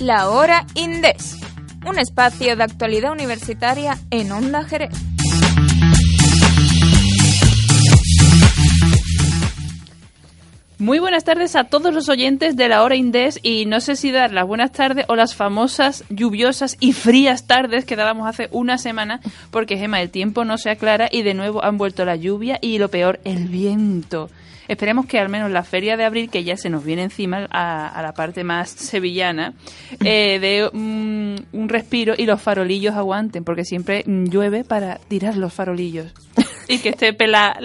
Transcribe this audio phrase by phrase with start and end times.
[0.00, 1.36] La Hora Indes,
[1.84, 5.15] un espacio de actualidad universitaria en Onda Jerez.
[10.78, 14.12] Muy buenas tardes a todos los oyentes de la hora Indes y no sé si
[14.12, 18.76] dar las buenas tardes o las famosas lluviosas y frías tardes que dábamos hace una
[18.76, 22.58] semana porque Gema el tiempo no se aclara y de nuevo han vuelto la lluvia
[22.60, 24.28] y lo peor el viento.
[24.68, 28.00] Esperemos que al menos la feria de abril, que ya se nos viene encima a,
[28.02, 29.54] la parte más sevillana,
[30.04, 35.52] eh, dé un, un respiro y los farolillos aguanten, porque siempre llueve para tirar los
[35.52, 36.12] farolillos.
[36.68, 37.56] y que esté la,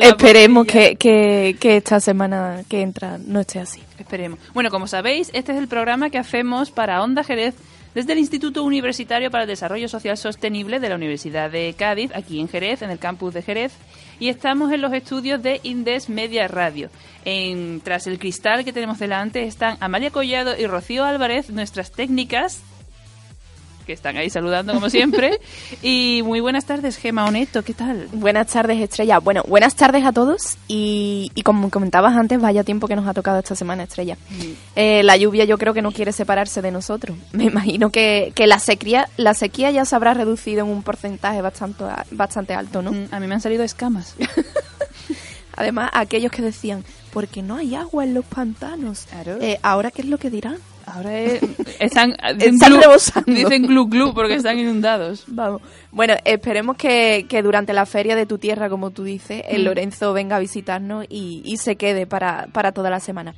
[0.00, 3.80] Esperemos que, que, que, esta semana que entra no esté así.
[3.98, 4.38] Esperemos.
[4.52, 7.54] Bueno, como sabéis, este es el programa que hacemos para Onda Jerez
[7.94, 12.40] desde el Instituto Universitario para el Desarrollo Social Sostenible de la Universidad de Cádiz, aquí
[12.40, 13.72] en Jerez, en el campus de Jerez,
[14.18, 16.90] y estamos en los estudios de Indes Media Radio.
[17.24, 22.62] En, tras el cristal que tenemos delante están Amalia Collado y Rocío Álvarez, nuestras técnicas
[23.84, 25.38] que están ahí saludando como siempre.
[25.82, 28.08] y muy buenas tardes, Gema Oneto, ¿qué tal?
[28.12, 29.18] Buenas tardes, Estrella.
[29.18, 33.38] Bueno, buenas tardes a todos y, como comentabas antes, vaya tiempo que nos ha tocado
[33.38, 34.16] esta semana, Estrella.
[34.30, 34.42] Mm.
[34.76, 37.16] Eh, la lluvia yo creo que no quiere separarse de nosotros.
[37.32, 41.42] Me imagino que, que la, sequía, la sequía ya se habrá reducido en un porcentaje
[41.42, 42.92] bastante, bastante alto, ¿no?
[42.92, 44.16] Mm, a mí me han salido escamas.
[45.56, 49.06] Además, aquellos que decían, porque no hay agua en los pantanos.
[49.08, 49.38] Claro.
[49.40, 50.56] Eh, ¿Ahora qué es lo que dirán?
[50.86, 51.18] Ahora
[51.80, 53.32] están, están rebosando.
[53.32, 55.24] Dicen glu glu porque están inundados.
[55.28, 55.62] Vamos.
[55.90, 59.64] Bueno, esperemos que, que, durante la feria de tu tierra, como tú dices, el mm.
[59.64, 63.34] Lorenzo venga a visitarnos y, y se quede para, para toda la semana.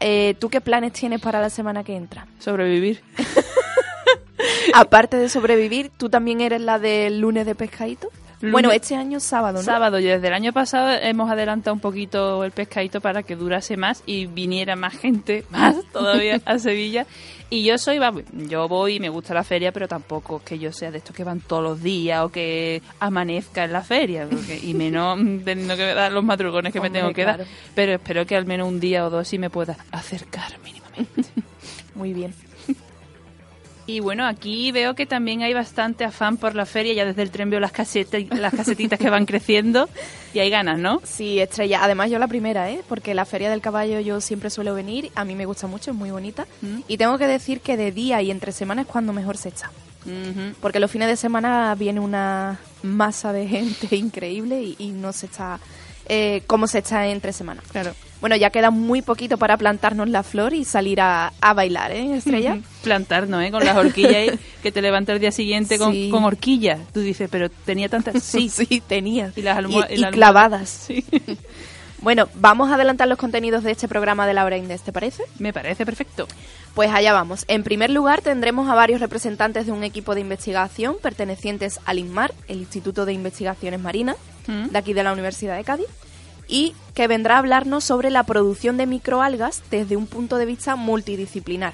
[0.00, 2.26] Eh, ¿Tú qué planes tienes para la semana que entra?
[2.40, 3.00] Sobrevivir.
[4.74, 8.08] Aparte de sobrevivir, ¿tú también eres la del lunes de pescadito?
[8.50, 9.62] Bueno, este año sábado, ¿no?
[9.62, 13.76] Sábado, y desde el año pasado hemos adelantado un poquito el pescadito para que durase
[13.76, 17.06] más y viniera más gente, más todavía a Sevilla.
[17.50, 18.00] Y yo soy,
[18.48, 21.22] yo voy y me gusta la feria, pero tampoco que yo sea de estos que
[21.22, 24.26] van todos los días o que amanezca en la feria,
[24.62, 27.44] y menos teniendo que dar los madrugones que me tengo que dar.
[27.74, 31.28] Pero espero que al menos un día o dos sí me pueda acercar mínimamente.
[31.94, 32.34] Muy bien.
[33.92, 37.30] Y bueno, aquí veo que también hay bastante afán por la feria, ya desde el
[37.30, 39.86] tren veo las, casetas, las casetitas que van creciendo
[40.32, 41.02] y hay ganas, ¿no?
[41.04, 41.80] Sí, estrella.
[41.84, 42.80] Además yo la primera, ¿eh?
[42.88, 45.96] Porque la feria del caballo yo siempre suelo venir, a mí me gusta mucho, es
[45.96, 46.46] muy bonita.
[46.62, 46.80] Mm.
[46.88, 49.70] Y tengo que decir que de día y entre semanas es cuando mejor se está.
[50.62, 55.26] Porque los fines de semana viene una masa de gente increíble y, y no se
[55.26, 55.60] está
[56.08, 57.64] eh, como se está entre semanas.
[57.70, 57.92] Claro.
[58.22, 62.56] Bueno, ya queda muy poquito para plantarnos la flor y salir a, bailar, ¿eh, Estrella?
[62.84, 63.50] Plantarnos, ¿eh?
[63.50, 66.78] Con las horquillas que te levantas el día siguiente con, horquillas.
[66.94, 68.22] Tú dices, pero tenía tantas...
[68.22, 69.32] Sí, sí, tenía.
[69.34, 69.58] Y las
[69.90, 70.68] y, clavadas.
[70.86, 71.04] Sí.
[72.00, 75.22] Bueno, vamos a adelantar los contenidos de este programa de la hora Indes, ¿te parece?
[75.38, 76.26] Me parece perfecto.
[76.74, 77.44] Pues allá vamos.
[77.46, 82.34] En primer lugar, tendremos a varios representantes de un equipo de investigación pertenecientes al INMAR,
[82.48, 84.16] el Instituto de Investigaciones Marinas,
[84.48, 84.70] mm.
[84.70, 85.86] de aquí de la Universidad de Cádiz,
[86.52, 90.76] y que vendrá a hablarnos sobre la producción de microalgas desde un punto de vista
[90.76, 91.72] multidisciplinar.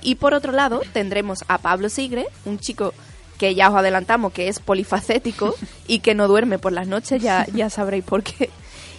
[0.00, 2.94] Y por otro lado, tendremos a Pablo Sigre, un chico
[3.36, 5.56] que ya os adelantamos que es polifacético
[5.88, 8.50] y que no duerme por las noches, ya, ya sabréis por qué.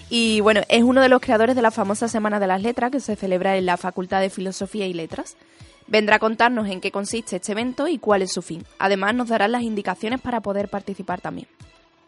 [0.09, 2.99] Y bueno, es uno de los creadores de la famosa Semana de las Letras que
[2.99, 5.37] se celebra en la Facultad de Filosofía y Letras.
[5.87, 8.65] Vendrá a contarnos en qué consiste este evento y cuál es su fin.
[8.77, 11.47] Además nos dará las indicaciones para poder participar también.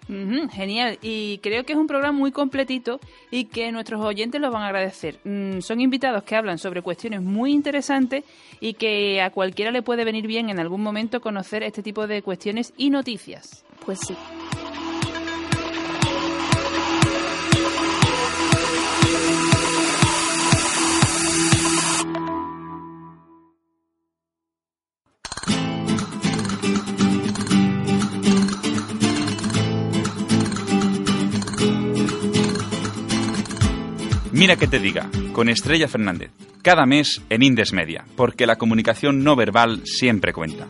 [0.07, 2.99] Genial, y creo que es un programa muy completito
[3.31, 5.19] y que nuestros oyentes lo van a agradecer.
[5.23, 8.23] Mm, son invitados que hablan sobre cuestiones muy interesantes
[8.59, 12.21] y que a cualquiera le puede venir bien en algún momento conocer este tipo de
[12.21, 13.65] cuestiones y noticias.
[13.85, 14.15] Pues sí.
[34.35, 36.29] Mira que te diga, con Estrella Fernández,
[36.61, 40.67] cada mes en Indes Media, porque la comunicación no verbal siempre cuenta.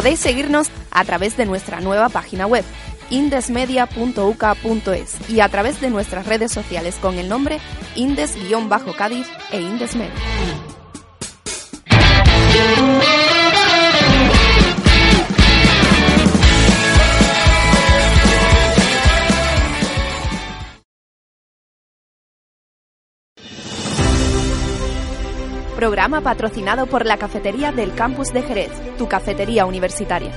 [0.00, 2.64] Podéis seguirnos a través de nuestra nueva página web
[3.10, 7.60] indesmedia.uca.es y a través de nuestras redes sociales con el nombre
[7.96, 10.14] Indes-Cádiz e Indesmedia.
[25.80, 30.30] Programa patrocinado por la cafetería del campus de Jerez, tu cafetería universitaria.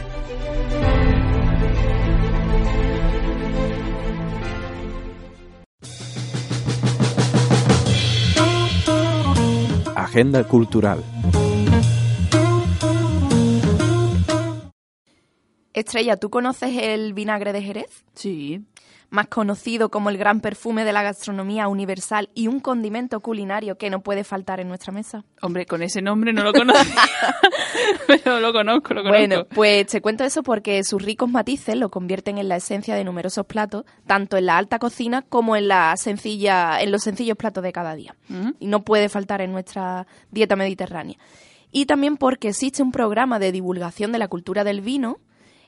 [9.93, 11.03] Agenda cultural.
[15.73, 18.03] Estrella, ¿tú conoces el vinagre de Jerez?
[18.13, 18.61] Sí.
[19.09, 23.89] Más conocido como el gran perfume de la gastronomía universal y un condimento culinario que
[23.89, 25.23] no puede faltar en nuestra mesa.
[25.41, 26.83] Hombre, con ese nombre no lo conozco.
[28.07, 29.09] pero lo conozco, lo conozco.
[29.09, 33.03] Bueno, pues te cuento eso porque sus ricos matices lo convierten en la esencia de
[33.03, 37.63] numerosos platos, tanto en la alta cocina como en la sencilla, en los sencillos platos
[37.63, 38.15] de cada día.
[38.59, 41.17] Y no puede faltar en nuestra dieta mediterránea.
[41.71, 45.19] Y también porque existe un programa de divulgación de la cultura del vino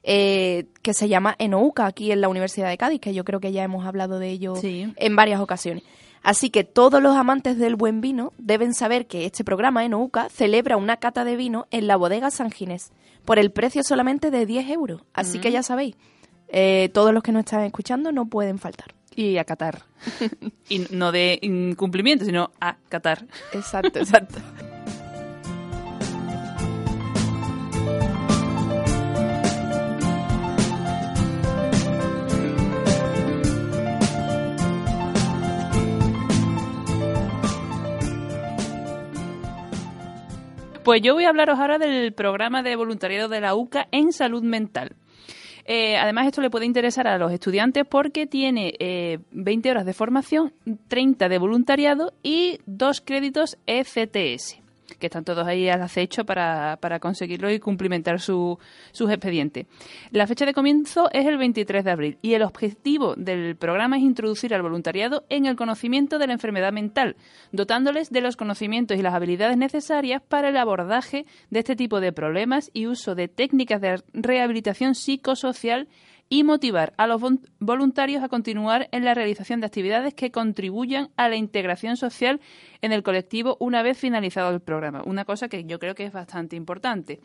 [0.07, 3.51] eh, que se llama Enouca aquí en la Universidad de Cádiz, que yo creo que
[3.51, 5.83] ya hemos hablado de ello en varias ocasiones.
[6.21, 10.77] Así que todos los amantes del buen vino deben saber que este programa Enouca celebra
[10.77, 12.91] una cata de vino en la bodega San Ginés
[13.25, 15.01] por el precio solamente de 10 euros.
[15.13, 15.95] Así que ya sabéis,
[16.49, 18.93] eh, todos los que nos están escuchando no pueden faltar.
[19.15, 19.83] Y a Qatar.
[20.69, 23.25] y no de incumplimiento, sino a Qatar.
[23.53, 24.39] Exacto, exacto.
[40.85, 44.43] Pues yo voy a hablaros ahora del programa de voluntariado de la UCA en salud
[44.43, 44.95] mental.
[45.65, 49.93] Eh, además, esto le puede interesar a los estudiantes porque tiene eh, 20 horas de
[49.93, 50.53] formación,
[50.87, 54.64] 30 de voluntariado y dos créditos ECTS
[54.99, 58.57] que están todos ahí al acecho para, para conseguirlo y cumplimentar su,
[58.91, 59.65] sus expedientes.
[60.11, 64.03] La fecha de comienzo es el 23 de abril y el objetivo del programa es
[64.03, 67.15] introducir al voluntariado en el conocimiento de la enfermedad mental,
[67.51, 72.13] dotándoles de los conocimientos y las habilidades necesarias para el abordaje de este tipo de
[72.13, 75.88] problemas y uso de técnicas de rehabilitación psicosocial
[76.30, 77.22] y motivar a los
[77.60, 82.42] voluntarios a continuar en la realización de actividades que contribuyan a la integración social
[82.81, 85.04] en el colectivo una vez finalizado el programa.
[85.06, 87.19] Una cosa que yo creo que es bastante importante.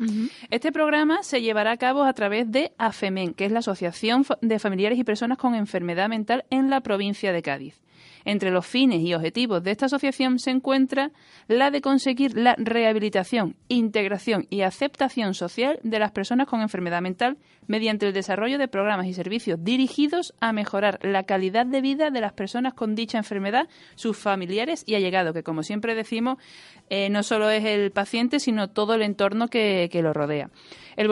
[0.50, 4.58] Este programa se llevará a cabo a través de AFEMEN, que es la Asociación de
[4.58, 7.80] Familiares y Personas con Enfermedad Mental en la provincia de Cádiz.
[8.24, 11.10] Entre los fines y objetivos de esta asociación se encuentra
[11.48, 17.38] la de conseguir la rehabilitación, integración y aceptación social de las personas con enfermedad mental
[17.66, 22.20] mediante el desarrollo de programas y servicios dirigidos a mejorar la calidad de vida de
[22.20, 26.38] las personas con dicha enfermedad, sus familiares y allegados, que como siempre decimos,
[26.88, 30.50] eh, no solo es el paciente, sino todo el entorno que, lo rodea.
[31.00, 31.08] El,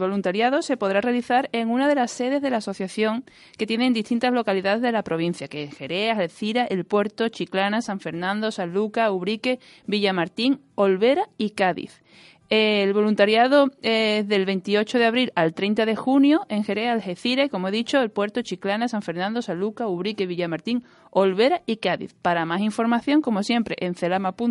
[0.00, 3.24] voluntariado se podrá realizar en una de las sedes de la asociación
[3.56, 7.82] que tiene en distintas localidades de la provincia, que es Jerez, Alcira, El Puerto, Chiclana,
[7.82, 12.02] San Fernando, San Luca, Ubrique, Villamartín, Olvera y Cádiz.
[12.48, 17.68] El voluntariado es del 28 de abril al 30 de junio en Jerez, Algeciras, como
[17.68, 22.12] he dicho, el puerto Chiclana, San Fernando, San Luca, Ubrique, Villamartín, Olvera y Cádiz.
[22.22, 24.46] Para más información, como siempre, en celama.uca.es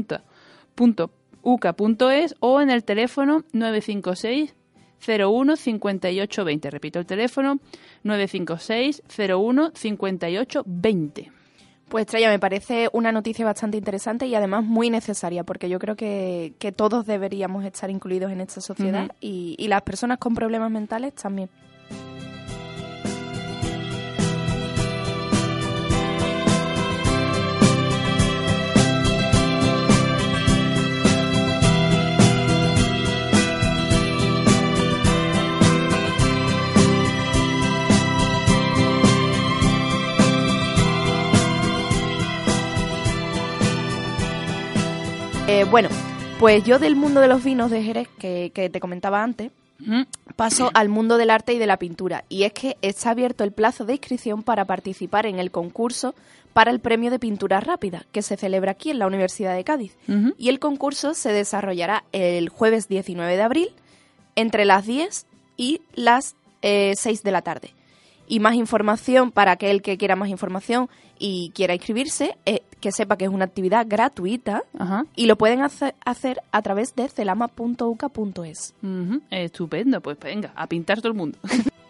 [2.40, 4.56] o en el teléfono 956
[5.06, 6.70] 01 5820.
[6.70, 7.60] Repito el teléfono
[8.04, 11.32] 956 01 5820.
[11.90, 15.98] Pues Estrella, me parece una noticia bastante interesante y además muy necesaria, porque yo creo
[15.98, 21.14] que, todos deberíamos estar incluidos en esta sociedad y, y las personas con problemas mentales
[21.16, 21.50] también.
[45.54, 45.90] Eh, bueno,
[46.40, 49.52] pues yo del mundo de los vinos de Jerez, que, te comentaba antes,
[50.38, 52.24] paso al mundo del arte y de la pintura.
[52.30, 56.16] Y es que está abierto el plazo de inscripción para participar en el concurso
[56.54, 59.98] para el premio de pintura rápida, que se celebra aquí en la Universidad de Cádiz.
[60.38, 63.70] Y el concurso se desarrollará el jueves 19 de abril
[64.38, 65.26] entre las 10
[65.58, 67.74] y las 6 eh, de la tarde.
[68.26, 70.88] Y más información para aquel que quiera más información
[71.20, 75.06] y quiera inscribirse, eh, que sepa que es una actividad gratuita Ajá.
[75.16, 78.74] y lo pueden hace- hacer a través de celama.uca.es.
[78.84, 81.38] Ujú, Estupendo, pues venga, a pintar todo el mundo.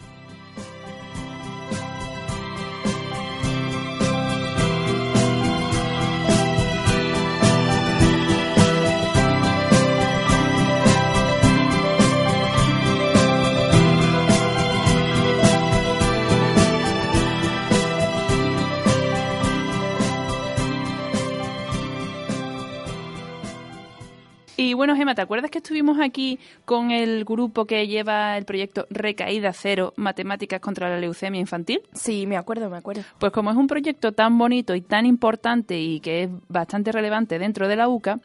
[24.63, 28.85] Y bueno, Gema, ¿te acuerdas que estuvimos aquí con el grupo que lleva el proyecto
[28.91, 31.81] Recaída Cero, Matemáticas contra la Leucemia Infantil?
[31.93, 33.01] Sí, me acuerdo, me acuerdo.
[33.17, 37.39] Pues como es un proyecto tan bonito y tan importante y que es bastante relevante
[37.39, 38.19] dentro de la UCA,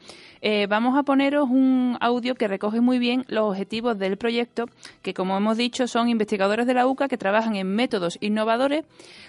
[0.49, 4.67] eh, vamos a poneros un audio que recoge muy bien los objetivos del proyecto,
[5.03, 8.85] que como hemos dicho son investigadores de la UCA que trabajan en métodos innovadores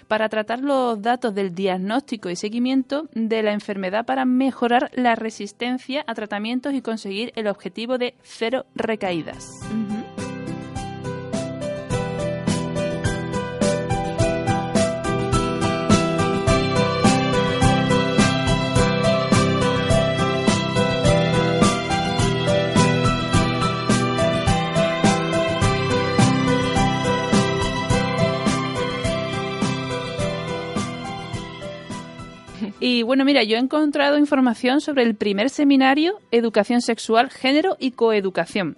[0.06, 6.04] para tratar los datos del diagnóstico y seguimiento de la enfermedad para mejorar la resistencia
[6.06, 9.44] a tratamientos y conseguir el objetivo de cero recaídas.
[32.80, 37.90] Y bueno, mira, yo he encontrado información sobre el primer seminario Educación Sexual, Género y
[37.90, 38.76] Coeducación,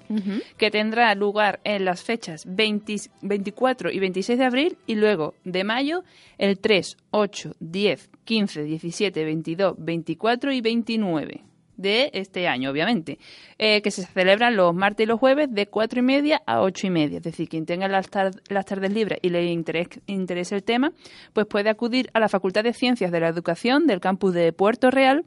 [0.57, 5.65] que tendrá lugar en las fechas 20 24 y 26 de abril y luego de
[5.65, 6.03] mayo
[6.39, 11.50] el 3, 8, 10, 15, 17, 22, 24 y 29
[11.81, 13.19] de este año, obviamente,
[13.59, 16.87] eh, que se celebran los martes y los jueves de cuatro y media a ocho
[16.87, 17.19] y media.
[17.19, 20.93] Es decir, quien tenga las, tar- las tardes libres y le interes- interese el tema,
[21.33, 24.91] pues puede acudir a la Facultad de Ciencias de la Educación del campus de Puerto
[24.91, 25.25] Real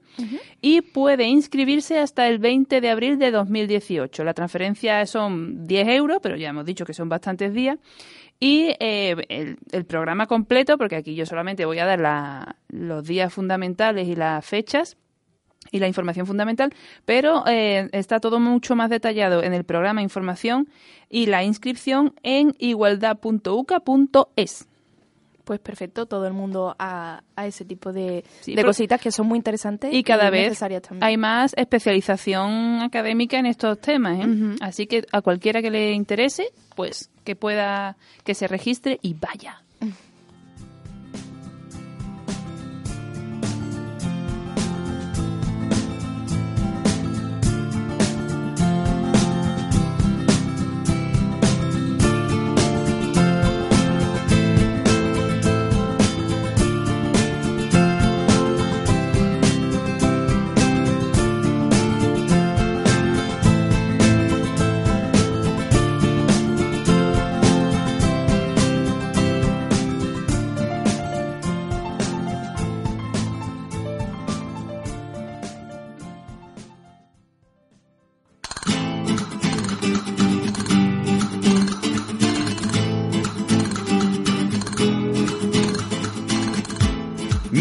[0.62, 4.24] y puede inscribirse hasta el 20 de abril de 2018.
[4.24, 7.78] La transferencia son 10 euros, pero ya hemos dicho que son bastantes días.
[8.40, 13.06] Y eh, el, el programa completo, porque aquí yo solamente voy a dar la- los
[13.08, 14.98] días fundamentales y las fechas,
[15.74, 20.70] y la información fundamental, pero eh, está todo mucho más detallado en el programa Información
[21.10, 24.68] y la inscripción en igualdad.uca.es.
[25.44, 29.28] Pues perfecto, todo el mundo a, a ese tipo de, Sí, de cositas que son
[29.28, 31.04] muy interesantes Y cada vez necesarias también.
[31.04, 34.56] hay más especialización académica en estos temas, ¿eh?
[34.62, 36.46] Así que a cualquiera que le interese,
[36.78, 39.62] pues que pueda, que se registre y vaya.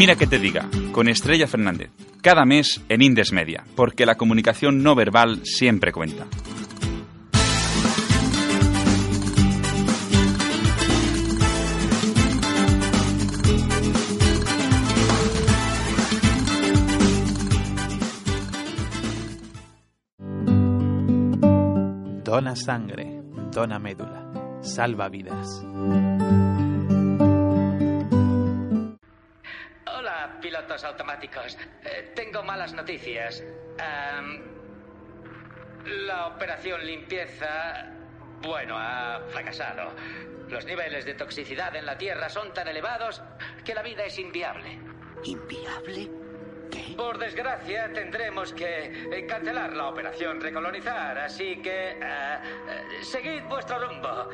[0.03, 1.89] Mira que te diga, con Estrella Fernández,
[2.21, 6.27] cada mes en Indes Media, porque la comunicación no verbal siempre cuenta.
[22.25, 23.21] Dona sangre,
[23.53, 25.63] dona médula, salva vidas.
[30.43, 31.57] Pilotos automáticos.
[31.85, 33.41] Eh, tengo malas noticias.
[33.79, 34.41] Am,
[35.85, 37.89] la operación limpieza,
[38.41, 39.95] bueno, ha fracasado.
[40.49, 43.21] Los niveles de toxicidad en la Tierra son tan elevados
[43.63, 44.79] que la vida es inviable.
[45.23, 46.22] ¿Inviable?
[46.95, 53.79] Por desgracia, tendremos que eh, cancelar la operación recolonizar, así que eh, eh, seguid vuestro
[53.79, 54.29] rumbo.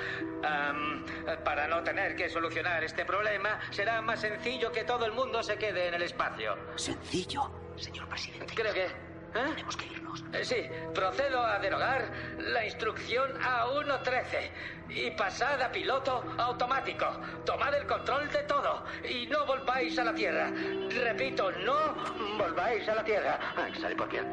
[1.44, 5.58] Para no tener que solucionar este problema, será más sencillo que todo el mundo se
[5.58, 6.58] quede en el espacio.
[6.76, 8.54] Sencillo, señor presidente.
[8.56, 9.09] Creo que...
[9.36, 9.50] ¿eh?
[9.52, 10.24] Tenemos que irnos.
[10.34, 10.56] Eh, Sí,
[10.94, 14.52] procedo a derogar la instrucción A113
[14.90, 17.06] y pasad a piloto automático.
[17.46, 20.52] Tomad el control de todo y no volváis a la Tierra.
[20.90, 21.96] Repito, no
[22.38, 23.40] volváis a la Tierra.
[23.56, 24.26] Ah, sale por bien.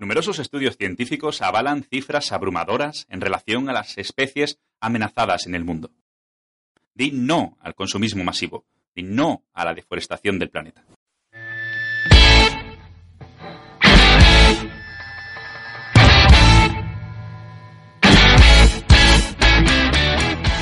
[0.00, 5.90] Numerosos estudios científicos avalan cifras abrumadoras en relación a las especies amenazadas en el mundo.
[6.94, 8.64] Di no al consumismo masivo.
[8.94, 10.84] y no a la deforestación del planeta.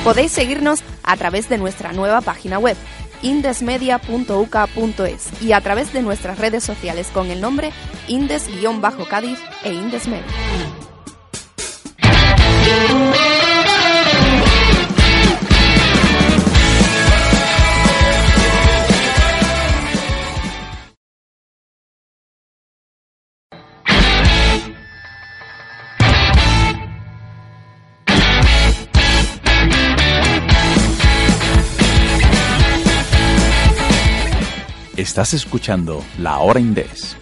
[0.03, 2.75] Podéis seguirnos a través de nuestra nueva página web
[3.21, 7.71] indesmedia.uca.es y a través de nuestras redes sociales con el nombre
[8.07, 10.25] Indes-Cádiz e Indesmedia.
[35.01, 37.17] Estás escuchando La Hora Indes.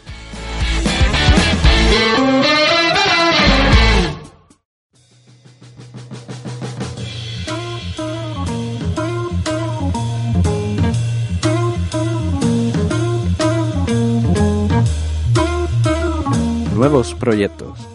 [16.76, 17.89] Nuevos proyectos.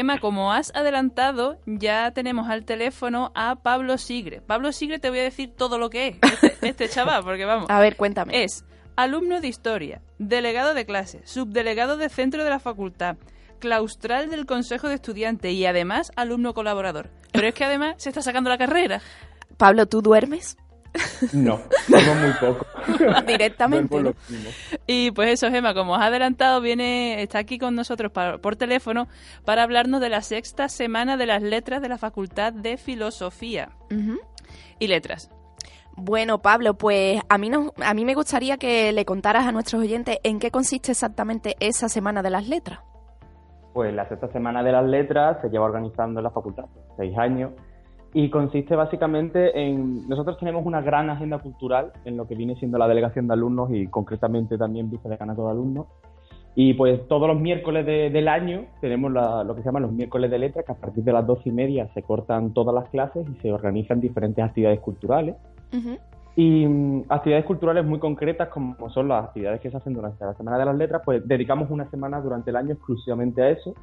[0.00, 4.40] Gema, como has adelantado, ya tenemos al teléfono a Pablo Sigre.
[4.40, 7.68] Pablo Sigre te voy a decir todo lo que es este, este chaval, porque vamos.
[7.68, 8.42] A ver, cuéntame.
[8.42, 8.64] Es
[8.96, 13.18] alumno de historia, delegado de clase, subdelegado de centro de la facultad,
[13.58, 17.10] claustral del consejo de estudiantes y además alumno colaborador.
[17.32, 19.02] Pero es que además se está sacando la carrera.
[19.58, 20.56] Pablo, ¿tú duermes?
[21.32, 22.66] No, muy poco.
[23.26, 24.02] Directamente.
[24.02, 24.12] ¿no?
[24.86, 28.56] Y pues eso, Gema, como os ha adelantado, viene, está aquí con nosotros pa- por
[28.56, 29.06] teléfono
[29.44, 33.70] para hablarnos de la sexta semana de las letras de la Facultad de Filosofía
[34.78, 35.30] y Letras.
[35.96, 39.82] Bueno, Pablo, pues a mí, no, a mí me gustaría que le contaras a nuestros
[39.82, 42.80] oyentes en qué consiste exactamente esa Semana de las Letras.
[43.74, 46.64] Pues la sexta semana de las letras se lleva organizando en la facultad
[46.96, 47.52] seis años
[48.12, 50.08] y consiste básicamente en...
[50.08, 53.70] Nosotros tenemos una gran agenda cultural en lo que viene siendo la delegación de alumnos
[53.72, 55.86] y concretamente también vicedecanato de alumnos.
[56.56, 59.92] Y pues todos los miércoles de- del año tenemos la- lo que se llaman los
[59.92, 62.88] miércoles de letras, que a partir de las doce y media se cortan todas las
[62.90, 65.36] clases y se organizan diferentes actividades culturales.
[66.36, 70.34] Y mm, actividades culturales muy concretas, como son las actividades que se hacen durante la
[70.34, 73.74] Semana de las Letras, pues dedicamos una semana durante el año exclusivamente a eso,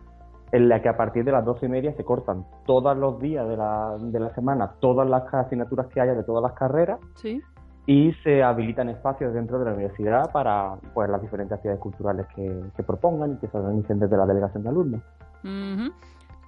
[0.52, 3.48] en la que a partir de las doce y media se cortan todos los días
[3.48, 7.42] de la, de la semana, todas las asignaturas que haya de todas las carreras, ¿Sí?
[7.86, 12.62] y se habilitan espacios dentro de la universidad para pues, las diferentes actividades culturales que,
[12.76, 15.02] que propongan y que se organicen desde la delegación de alumnos.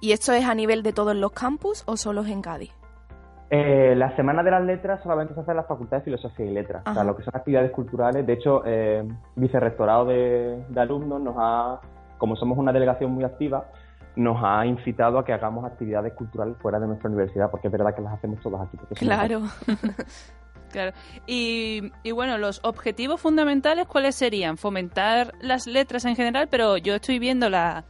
[0.02, 2.72] ¿Y esto es a nivel de todos los campus o solo es en Cádiz?
[3.48, 6.50] Eh, la Semana de las Letras solamente se hace en la Facultad de Filosofía y
[6.50, 6.82] Letras.
[6.82, 7.04] O sea, Ajá.
[7.04, 8.26] lo que son actividades culturales.
[8.26, 9.02] De hecho, eh,
[9.34, 11.80] Vicerrectorado de, de Alumnos nos ha,
[12.18, 13.64] como somos una delegación muy activa,
[14.16, 17.94] nos ha incitado a que hagamos actividades culturales fuera de nuestra universidad, porque es verdad
[17.94, 18.78] que las hacemos todas aquí.
[18.96, 19.42] Claro.
[20.70, 20.92] Claro.
[21.26, 24.56] Y, y bueno, los objetivos fundamentales, ¿cuáles serían?
[24.56, 27.84] Fomentar las letras en general, pero yo estoy viendo la,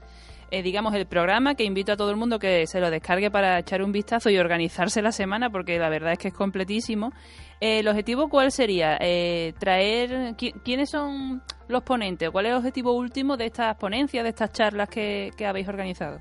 [0.50, 3.58] eh, digamos, el programa que invito a todo el mundo que se lo descargue para
[3.58, 7.12] echar un vistazo y organizarse la semana, porque la verdad es que es completísimo.
[7.60, 8.96] Eh, ¿El objetivo cuál sería?
[9.00, 12.30] Eh, traer, qui- ¿quiénes son los ponentes?
[12.30, 16.18] ¿Cuál es el objetivo último de estas ponencias, de estas charlas que, que habéis organizado?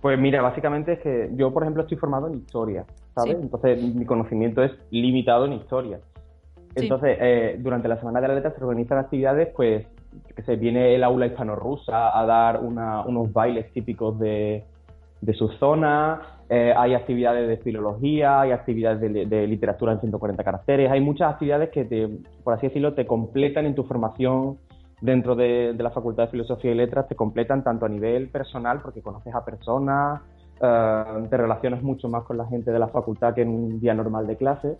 [0.00, 3.36] Pues mira, básicamente es que yo, por ejemplo, estoy formado en historia, ¿sabes?
[3.36, 3.42] Sí.
[3.42, 5.98] Entonces mi conocimiento es limitado en historia.
[6.76, 6.82] Sí.
[6.82, 9.86] Entonces, eh, durante la Semana de la Letra se organizan actividades, pues,
[10.34, 14.64] qué sé, viene el aula hispano-rusa a dar una- unos bailes típicos de,
[15.20, 20.44] de su zona, eh, hay actividades de filología, hay actividades de, de literatura en 140
[20.44, 22.08] caracteres, hay muchas actividades que, te,
[22.44, 24.58] por así decirlo, te completan en tu formación
[25.00, 28.80] dentro de, de la Facultad de Filosofía y Letras, te completan tanto a nivel personal,
[28.80, 30.22] porque conoces a personas,
[30.60, 33.94] eh, te relacionas mucho más con la gente de la facultad que en un día
[33.94, 34.76] normal de clase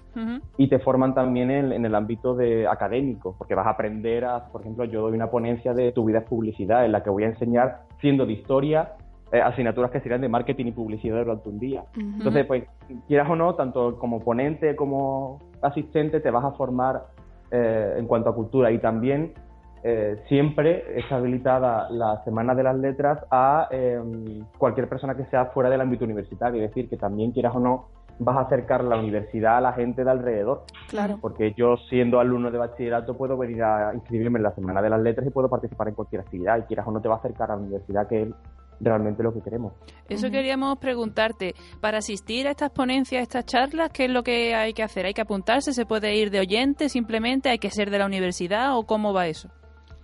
[0.57, 4.47] y te forman también en, en el ámbito de académico, porque vas a aprender a,
[4.47, 7.25] por ejemplo, yo doy una ponencia de tu vida es publicidad, en la que voy
[7.25, 8.93] a enseñar, siendo de historia,
[9.33, 11.85] eh, asignaturas que serían de marketing y publicidad durante un día.
[11.97, 12.65] Entonces, pues,
[13.09, 17.07] quieras o no, tanto como ponente como asistente, te vas a formar
[17.51, 19.33] eh, en cuanto a cultura y también
[19.83, 24.01] eh, siempre está habilitada la Semana de las Letras a eh,
[24.59, 27.89] cualquier persona que sea fuera del ámbito universitario, es decir, que también quieras o no,
[28.19, 31.19] vas a acercar la universidad a la gente de alrededor, Claro.
[31.21, 35.01] porque yo siendo alumno de bachillerato puedo venir a inscribirme en la Semana de las
[35.01, 37.51] Letras y puedo participar en cualquier actividad y quieras o no te va a acercar
[37.51, 38.29] a la universidad que es
[38.81, 39.73] realmente lo que queremos.
[40.09, 41.55] Eso queríamos preguntarte.
[41.81, 45.07] Para asistir a estas ponencias, a estas charlas, ¿qué es lo que hay que hacer?
[45.07, 45.73] ¿Hay que apuntarse?
[45.73, 47.49] ¿Se puede ir de oyente simplemente?
[47.49, 49.49] ¿Hay que ser de la universidad o cómo va eso?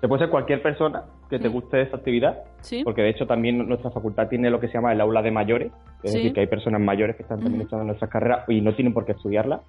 [0.02, 2.82] Se puede ser cualquier persona que te guste esa actividad, Sí.
[2.82, 5.70] porque de hecho también nuestra facultad tiene lo que se llama el aula de mayores,
[6.02, 6.16] es Sí.
[6.18, 7.62] decir, que hay personas mayores que están también Ujú.
[7.66, 9.60] estudiando nuestras carreras y no tienen por qué estudiarla.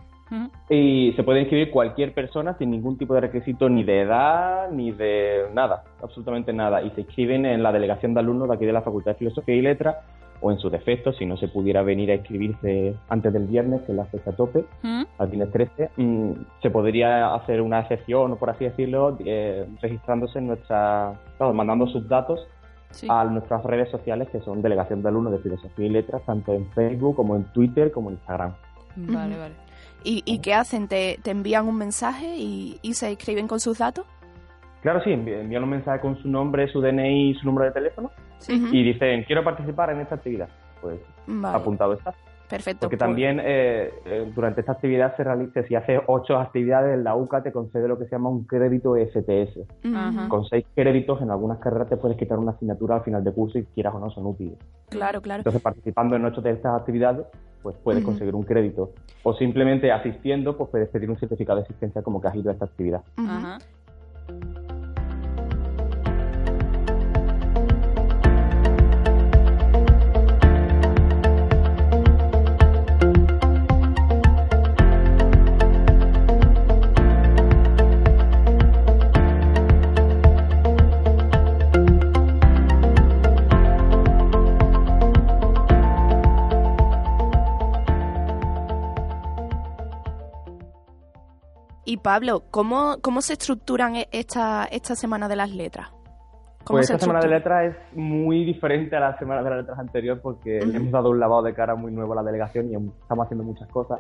[0.71, 4.91] Y se puede inscribir cualquier persona sin ningún tipo de requisito ni de edad ni
[4.91, 6.81] de nada, absolutamente nada.
[6.81, 9.53] Y se inscriben en la delegación de alumnos de aquí de la Facultad de Filosofía
[9.53, 9.97] y Letras
[10.43, 13.93] o en su defecto, si no se pudiera venir a inscribirse antes del viernes, que
[13.93, 15.07] es la fecha tope, Ujú.
[15.17, 20.47] al viernes 13, mm, se podría hacer una excepción, por así decirlo, eh, registrándose en
[20.47, 22.45] nuestra, claro, mandando sus datos
[22.91, 23.07] Sí.
[23.09, 26.69] a nuestras redes sociales que son Delegación de Alumnos de Filosofía y Letras, tanto en
[26.73, 28.53] Facebook como en Twitter como en Instagram.
[28.97, 29.55] Vale, vale.
[30.03, 30.87] ¿Y, y qué hacen?
[30.87, 34.05] ¿Te, te envían un mensaje y, y se escriben con sus datos?
[34.81, 38.11] Claro, sí, envían un mensaje con su nombre, su DNI y su número de teléfono
[38.47, 40.49] Y dicen, quiero participar en esta actividad.
[40.81, 42.13] Pues Vale, apuntado está.
[42.49, 42.81] perfecto.
[42.81, 47.15] Porque pues- también eh, eh, durante esta actividad se realiza, si haces ocho actividades, la
[47.15, 49.59] UCA te concede lo que se llama un crédito STS.
[49.85, 49.95] Ujú.
[49.95, 50.27] Ajá.
[50.27, 53.57] Con seis créditos en algunas carreras te puedes quitar una asignatura al final de curso
[53.59, 54.57] y quieras o no son útiles.
[54.89, 55.39] Claro, claro.
[55.39, 57.25] Entonces participando en ocho de estas actividades,
[57.61, 58.91] pues puedes conseguir un crédito.
[59.23, 62.53] O simplemente asistiendo, pues puedes pedir un certificado de asistencia como que has ido a
[62.53, 63.01] esta actividad.
[63.15, 63.57] Ajá.
[92.03, 95.89] Pablo, ¿cómo, cómo se estructuran e- esta, esta semana de las letras?
[96.63, 99.79] ¿Cómo Pues esta semana de letras es muy diferente a la semana de las letras
[99.79, 103.25] anterior porque hemos dado un lavado de cara muy nuevo a la delegación y estamos
[103.25, 103.99] haciendo muchas cosas.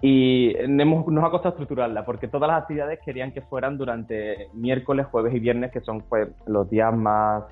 [0.00, 5.06] Y hemos- nos ha costado estructurarla porque todas las actividades querían que fueran durante miércoles,
[5.10, 7.44] jueves y viernes, que son pues los días más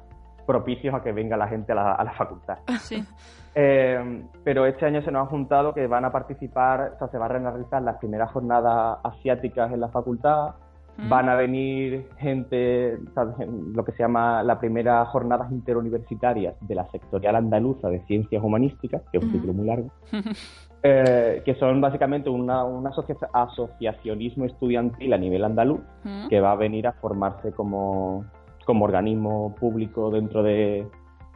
[0.47, 2.59] propicios a que venga la gente a la, a la facultad.
[2.81, 3.05] Sí.
[3.55, 7.19] Eh, pero este año se nos ha juntado que van a participar, o sea, se
[7.19, 10.55] van a realizar las primeras jornadas asiáticas en la facultad,
[10.99, 11.09] Ujú.
[11.09, 13.35] van a venir gente, ¿sabes?
[13.75, 19.03] lo que se llama la primera jornadas interuniversitarias de la sectorial andaluza de ciencias humanísticas,
[19.11, 19.39] que es un Ujú.
[19.39, 19.89] título muy largo,
[20.83, 26.29] eh, que son básicamente una, un asocia- asociacionismo estudiantil a nivel andaluz Ujú.
[26.29, 28.25] que va a venir a formarse como,
[28.67, 30.87] como organismo público dentro de,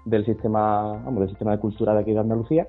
[0.06, 2.66] del sistema vamos, del sistema de cultura de aquí de Andalucía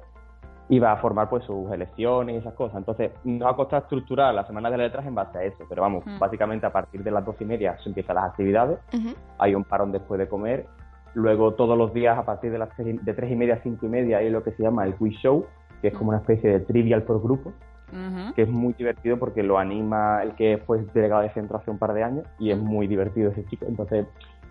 [0.69, 2.77] y va a formar pues sus elecciones y esas cosas.
[2.79, 6.03] Entonces, nos ha costado estructurar la semana de letras en base a eso, pero vamos,
[6.05, 6.19] Mm.
[6.19, 9.15] básicamente a partir de las dos y media se empiezan las actividades, Ujú.
[9.39, 10.65] hay un parón después de comer,
[11.13, 13.59] luego todos los días a partir de las tres, y- de tres y media a
[13.63, 15.45] cinco y media hay lo que se llama el quiz show,
[15.81, 17.53] que es como una especie de trivial por grupo,
[17.93, 18.33] Ujú.
[18.33, 21.77] que es muy divertido porque lo anima el que fue delegado de centro hace un
[21.77, 23.65] par de años y es muy divertido ese chico.
[23.69, 24.05] Entonces,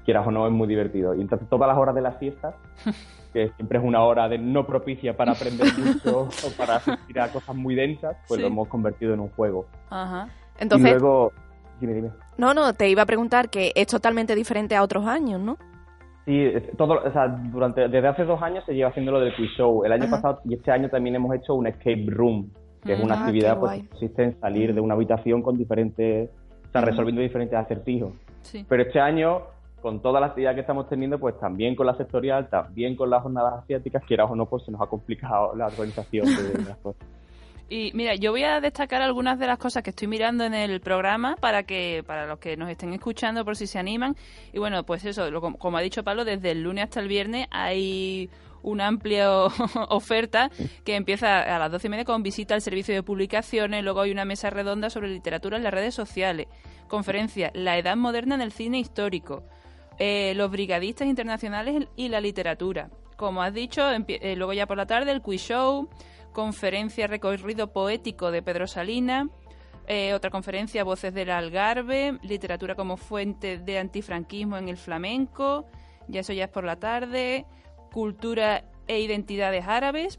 [0.07, 1.15] quieras o no, es muy divertido.
[1.15, 2.55] Y entonces todas las horas de las fiestas,
[3.35, 7.29] que siempre es una hora de no propicia para aprender mucho o para asistir a
[7.29, 8.43] cosas muy densas, pues Sí.
[8.43, 9.67] lo hemos convertido en un juego.
[9.91, 10.29] Ajá.
[10.59, 11.33] Entonces, y luego,
[11.81, 12.11] dime, dime.
[12.39, 15.59] no, no, te iba a preguntar que es totalmente diferente a otros años, ¿no?
[16.25, 19.51] Sí, todo, o sea, durante, desde hace dos años se lleva haciendo lo del quiz
[19.57, 19.85] show.
[19.85, 20.17] El año Ajá.
[20.17, 22.51] pasado y este año también hemos hecho un escape room,
[22.83, 26.31] que es una Ah, actividad pues, que consiste en salir de una habitación con diferentes,
[26.69, 28.13] o sea, resolviendo diferentes acertijos.
[28.43, 28.65] Sí.
[28.69, 29.43] Pero este año,
[29.87, 33.23] con toda la actividad que estamos teniendo, pues también con la sectorial, también con las
[33.23, 37.07] jornadas asiáticas, quieras o no, pues se nos ha complicado la organización de las cosas.
[37.69, 40.81] Y mira, yo voy a destacar algunas de las cosas que estoy mirando en el
[40.81, 44.17] programa para que para los que nos estén escuchando por si se animan.
[44.53, 47.07] Y bueno, pues eso, lo- como, como ha dicho Pablo, desde el lunes hasta el
[47.07, 48.29] viernes hay
[48.65, 49.31] una amplia
[49.91, 50.51] oferta
[50.85, 54.11] que empieza a las doce y media con visita al servicio de publicaciones, luego hay
[54.11, 56.49] una mesa redonda sobre literatura en las redes sociales,
[56.89, 59.45] conferencia La Edad Moderna en el Cine Histórico,
[59.99, 62.91] eh, los brigadistas internacionales y la literatura.
[63.17, 65.89] Como has dicho, eh, luego ya por la tarde el quiz show,
[66.33, 69.29] conferencia recorrido poético de Pedro Salinas,
[69.87, 75.65] eh, otra conferencia Voces del Algarve, literatura como fuente de antifranquismo en el flamenco,
[76.09, 77.47] ya eso ya es por la tarde,
[77.91, 80.19] cultura e identidades árabes,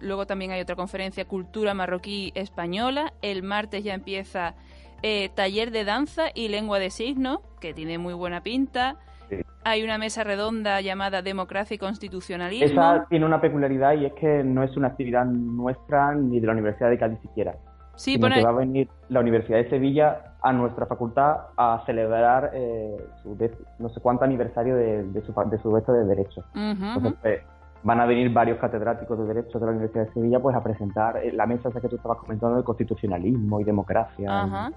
[0.00, 4.54] luego también hay otra conferencia Cultura marroquí española, el martes ya empieza
[5.02, 8.96] eh, taller de danza y lengua de signos, que tiene muy buena pinta.
[9.28, 9.36] Sí.
[9.64, 12.66] Hay una mesa redonda llamada Democracia y Constitucionalismo.
[12.66, 16.52] Esa tiene una peculiaridad y es que no es una actividad nuestra ni de la
[16.52, 17.54] Universidad de Cádiz siquiera.
[17.96, 22.50] Sí, sino que va a venir la Universidad de Sevilla a nuestra facultad a celebrar
[22.54, 23.36] eh, su
[23.78, 26.42] no sé cuánto aniversario de, de su, de su de Derecho.
[26.54, 27.40] Entonces, pues,
[27.82, 31.16] van a venir varios catedráticos de Derecho de la Universidad de Sevilla pues a presentar
[31.16, 34.42] eh, la mesa esa que tú estabas comentando de constitucionalismo y democracia.
[34.42, 34.72] Ajá.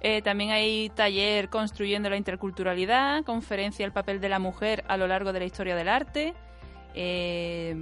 [0.00, 5.06] Eh, también hay taller construyendo la interculturalidad, conferencia el papel de la mujer a lo
[5.06, 6.34] largo de la historia del arte,
[6.94, 7.76] eh,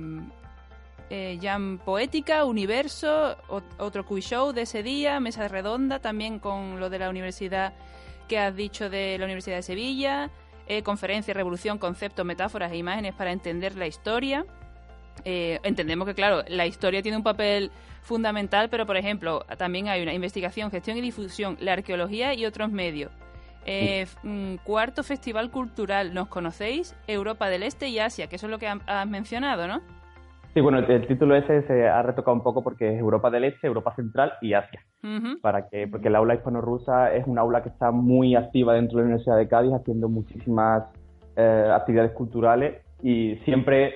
[1.08, 6.78] eh, jam poética, universo, ot- otro quiz show de ese día, mesa redonda también con
[6.78, 7.72] lo de la universidad
[8.28, 10.30] que has dicho de la Universidad de Sevilla,
[10.68, 14.44] eh, conferencia, revolución, conceptos, metáforas e imágenes para entender la historia.
[15.24, 17.70] Eh, entendemos que, claro, la historia tiene un papel
[18.02, 22.70] fundamental, pero, por ejemplo, también hay una investigación, gestión y difusión, la arqueología y otros
[22.70, 23.10] medios.
[23.64, 26.94] Eh, mm, cuarto Festival Cultural, ¿nos conocéis?
[27.06, 29.82] Europa del Este y Asia, que eso es lo que has mencionado, ¿no?
[30.58, 33.44] Sí, bueno, el, el título ese se ha retocado un poco porque es Europa del
[33.44, 34.80] Este, Europa Central y Asia.
[35.40, 39.04] Para que, porque el aula hispano-rusa es un aula que está muy activa dentro de
[39.04, 40.82] la Universidad de Cádiz, haciendo muchísimas
[41.36, 43.94] eh, actividades culturales y siempre,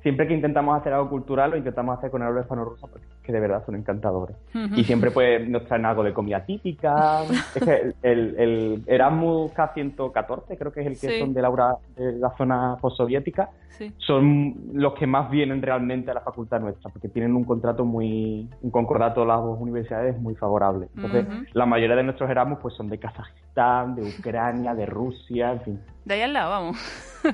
[0.00, 3.32] siempre que intentamos hacer algo cultural lo intentamos hacer con el aula hispano-rusa porque que
[3.32, 4.36] de verdad son encantadores.
[4.76, 7.22] Y siempre pues nos traen algo de comida típica.
[7.54, 11.18] Es que el, el, Erasmus K114, creo que es el que Sí.
[11.20, 13.92] son de la, de la zona postsoviética, Sí.
[13.98, 18.48] son los que más vienen realmente a la facultad nuestra, porque tienen un contrato muy,
[18.62, 20.88] un concordato de las dos universidades muy favorable.
[20.96, 25.60] Entonces, la mayoría de nuestros Erasmus pues son de Kazajistán, de Ucrania, de Rusia, en
[25.60, 26.76] fin, De ahí al lado, vamos.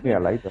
[0.03, 0.51] mira, al ladito.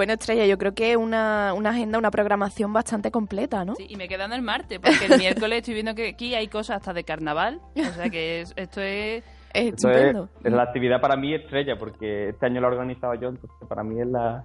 [0.00, 3.74] Bueno, Estrella, yo creo que una, una agenda, una programación bastante completa, ¿no?
[3.74, 6.78] Sí, y me quedan el martes, porque el miércoles estoy viendo que aquí hay cosas
[6.78, 7.60] hasta de carnaval.
[7.76, 9.22] O sea que es- esto es...
[9.52, 10.28] Es Esto es, estupendo.
[10.44, 13.82] es la actividad para mí estrella, porque este año lo he organizado yo, entonces para
[13.82, 14.44] mí es la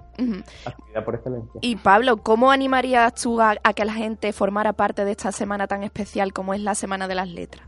[0.65, 1.51] actividad por excelencia.
[1.61, 5.67] Y Pablo, ¿cómo animarías tú a, a que la gente formara parte de esta semana
[5.67, 7.67] tan especial como es la Semana de las Letras?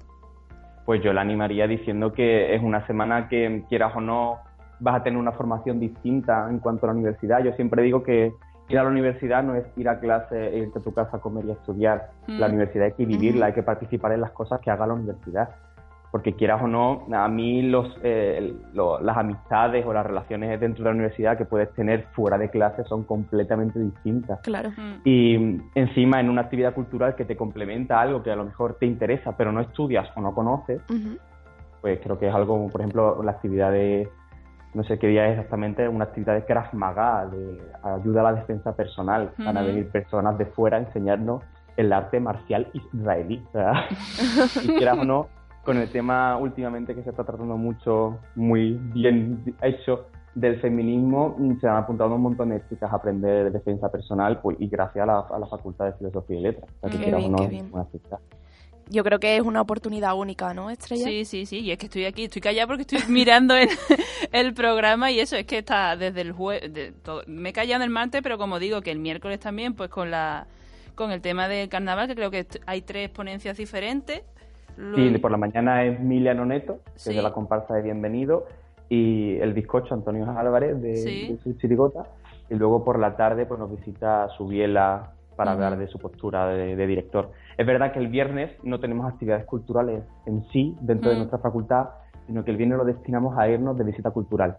[0.88, 4.40] Pues yo la animaría diciendo que es una semana que, quieras o no,
[4.80, 7.44] vas a tener una formación distinta en cuanto a la universidad.
[7.44, 8.34] Yo siempre digo que
[8.70, 11.20] ir a la universidad no es ir a clase e irte a tu casa a
[11.20, 12.12] comer y a estudiar.
[12.28, 12.40] Mm.
[12.40, 15.50] La universidad hay que vivirla, hay que participar en las cosas que haga la universidad.
[16.10, 20.90] Porque quieras o no, a mí los, eh, las amistades o las relaciones dentro de
[20.90, 24.40] la universidad que puedes tener fuera de clase son completamente distintas.
[24.42, 24.70] Claro.
[24.70, 25.02] Mm.
[25.04, 28.78] Y mm, encima en una actividad cultural que te complementa algo que a lo mejor
[28.80, 30.82] te interesa, pero no estudias o no conoces,
[31.82, 34.10] pues creo que es algo, por ejemplo, la actividad de,
[34.78, 38.34] no sé qué día es exactamente, una actividad de Krav Maga, de ayuda a la
[38.34, 39.32] defensa personal.
[39.40, 41.42] Van a venir personas de fuera a enseñarnos
[41.78, 43.44] el arte marcial israelí.
[44.64, 45.30] Y quieras o no,
[45.66, 51.60] con el tema últimamente que se está tratando mucho, muy bien hecho, del feminismo, mm,
[51.60, 55.02] se han apuntado un montón de chicas a aprender de defensa personal pues, y gracias
[55.02, 56.70] a la, a la Facultad de Filosofía y Letras.
[56.82, 57.70] O sea, que Qué bien, no, qué bien.
[57.74, 57.88] una.
[58.90, 61.06] Yo creo que es una oportunidad única, ¿no, Estrella?
[61.06, 63.70] Sí, sí, sí, y es que estoy aquí, estoy callada porque estoy mirando el,
[64.32, 66.72] el programa y eso, es que está desde el jueves,
[67.28, 70.48] me he callado el martes, pero como digo que el miércoles también, pues con la
[70.96, 74.24] con el tema del carnaval, que creo que hay tres ponencias diferentes.
[74.96, 77.10] Sí, por la mañana es Miliano Neto, que Sí.
[77.12, 78.48] es de la comparsa de Bienvenido,
[78.90, 81.28] y el bizcocho Antonio Álvarez de, Sí.
[81.28, 82.08] de su chirigota,
[82.50, 85.64] y luego por la tarde pues nos visita Subiela para Ujú.
[85.64, 87.32] hablar de su postura de, de director.
[87.58, 91.20] Es verdad que el viernes no tenemos actividades culturales en sí dentro de Mm.
[91.20, 91.88] nuestra facultad,
[92.28, 94.58] sino que el viernes lo destinamos a irnos de visita cultural.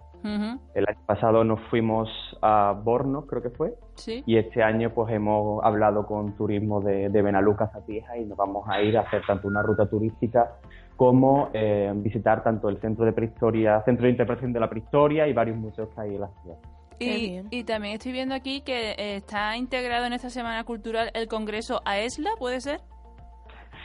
[0.74, 2.08] El año pasado nos fuimos
[2.42, 4.24] a Borno, creo que fue, sí.
[4.26, 8.66] y este año pues hemos hablado con turismo de, de Benaluca Zapieja y nos vamos
[8.68, 10.54] a ir a hacer tanto una ruta turística
[10.96, 15.32] como eh, visitar tanto el centro de prehistoria, centro de interpretación de la prehistoria y
[15.32, 16.56] varios museos que hay en la ciudad.
[17.00, 21.80] Y, también estoy viendo aquí que eh, está integrado en esta Semana Cultural el Congreso
[21.84, 22.80] AESLA, ¿puede ser?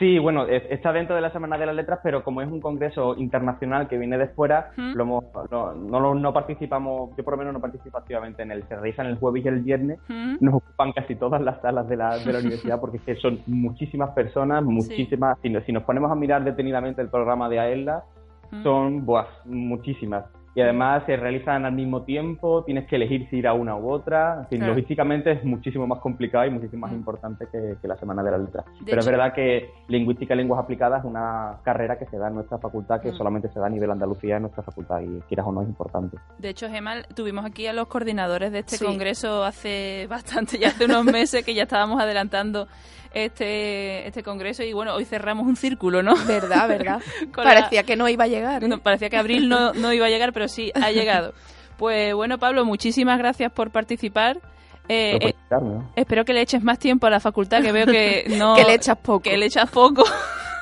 [0.00, 2.60] Sí, bueno, es- está dentro de la Semana de las Letras, pero como es un
[2.60, 4.94] congreso internacional que viene de fuera, ¿Mm?
[4.94, 8.64] lo hemos- no, no, no participamos, yo por lo menos no participo activamente en él.
[8.68, 10.38] Se realizan el jueves y el viernes, ¿Mm?
[10.40, 13.38] nos ocupan casi todas las salas de la, de la universidad porque es que son
[13.46, 15.38] muchísimas personas, muchísimas.
[15.42, 18.02] Si, nos, si nos ponemos a mirar detenidamente el programa de AELA,
[18.50, 18.62] ¿Mm?
[18.64, 20.24] son buah, muchísimas.
[20.56, 23.90] Y además se realizan al mismo tiempo, tienes que elegir si ir a una u
[23.90, 24.38] otra.
[24.42, 24.72] En fin, Claro.
[24.74, 26.96] logísticamente es muchísimo más complicado y muchísimo más Mm.
[26.96, 28.64] importante que, que la Semana de la Letra.
[28.78, 32.28] De Pero es verdad que Lingüística y Lenguas Aplicadas es una carrera que se da
[32.28, 33.16] en nuestra facultad, que Mm.
[33.16, 36.18] solamente se da a nivel Andalucía en nuestra facultad y quieras o no es importante.
[36.38, 38.84] De hecho, Gemma, tuvimos aquí a los coordinadores de este Sí.
[38.84, 42.68] congreso hace bastante, ya hace unos meses que ya estábamos adelantando
[43.14, 46.14] este, este congreso y bueno, hoy cerramos un círculo, ¿no?
[46.26, 47.00] Verdad, verdad.
[47.36, 48.64] La- Parecía que no iba a llegar.
[48.64, 48.68] ¿eh?
[48.68, 51.32] No, parecía que abril no, no iba a llegar, pero sí, ha llegado.
[51.78, 54.38] Pues bueno, Pablo, muchísimas gracias por participar.
[54.88, 55.34] Eh, eh,
[55.96, 58.54] espero que le eches más tiempo a la facultad, que veo que no...
[58.54, 59.20] Que le echas poco.
[59.22, 60.04] Que le echas poco.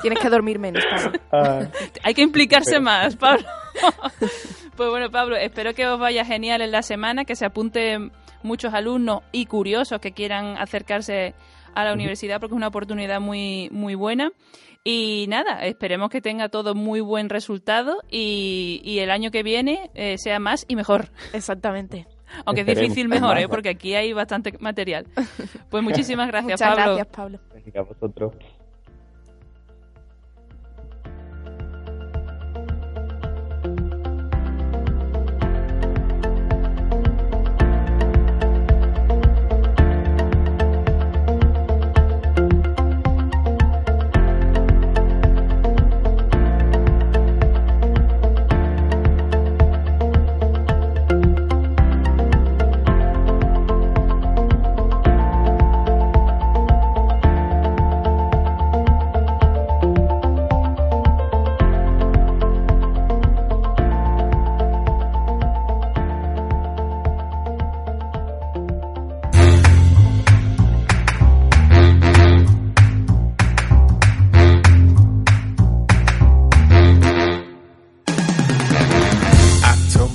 [0.00, 1.18] Tienes que dormir menos, Pablo.
[1.32, 1.60] Ah,
[2.02, 3.44] Hay que implicarse más, Pablo.
[4.76, 8.10] pues bueno, Pablo, espero que os vaya genial en la semana, que se apunten
[8.42, 11.34] muchos alumnos y curiosos que quieran acercarse
[11.74, 14.32] a la universidad porque es una oportunidad muy, muy buena.
[14.84, 19.90] Y nada, esperemos que tenga todo muy buen resultado y, y el año que viene
[19.94, 21.10] eh, sea más y mejor.
[21.32, 22.06] Exactamente.
[22.44, 23.48] Aunque es difícil mejor, ¿eh?
[23.48, 25.06] Porque aquí hay bastante material.
[25.70, 26.94] Pues muchísimas gracias, Muchas Pablo.
[26.96, 27.38] gracias, Pablo.
[27.54, 28.34] venga, a vosotros.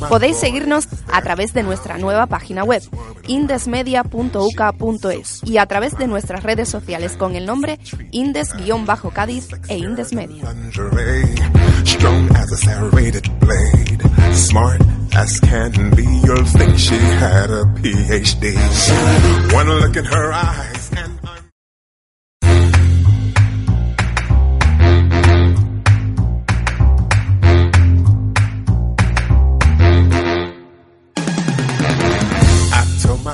[0.10, 2.82] Podéis seguirnos a través de nuestra nueva página web,
[3.28, 7.78] indesmedia.uca.es, y a través de nuestras redes sociales con el nombre
[8.12, 10.46] Indes-Cádiz e Indesmedia.
[15.17, 16.06] as can be.
[16.24, 18.54] You'll think she had a PhD.
[19.82, 20.76] Look in her eyes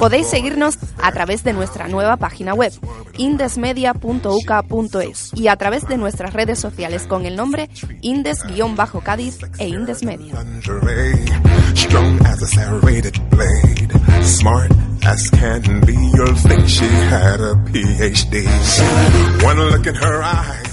[0.04, 2.74] Podéis seguirnos a través de nuestra nueva página web,
[3.16, 7.70] indesmedia.uca.es, y a través de nuestras redes sociales con el nombre
[8.02, 10.34] Indes-Cádiz e Indesmedia.
[15.06, 15.94] as can be.
[15.94, 18.46] You'll think she had a PhD.
[19.44, 20.73] One look in her eyes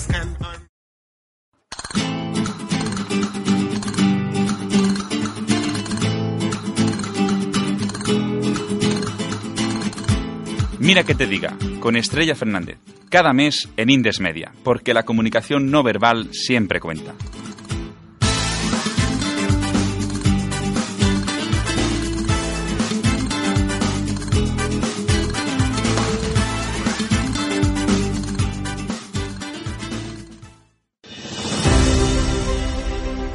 [10.80, 12.78] Mira que te diga, con Estrella Fernández,
[13.10, 17.14] cada mes en Indes Media, porque la comunicación no verbal siempre cuenta.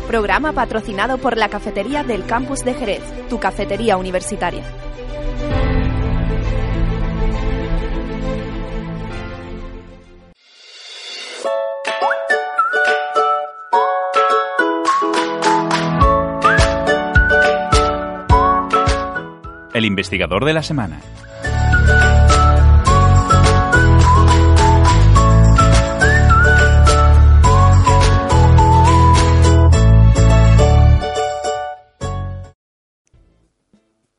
[0.07, 4.63] Programa patrocinado por la cafetería del campus de Jerez, tu cafetería universitaria.
[19.85, 20.99] Investigador de la semana.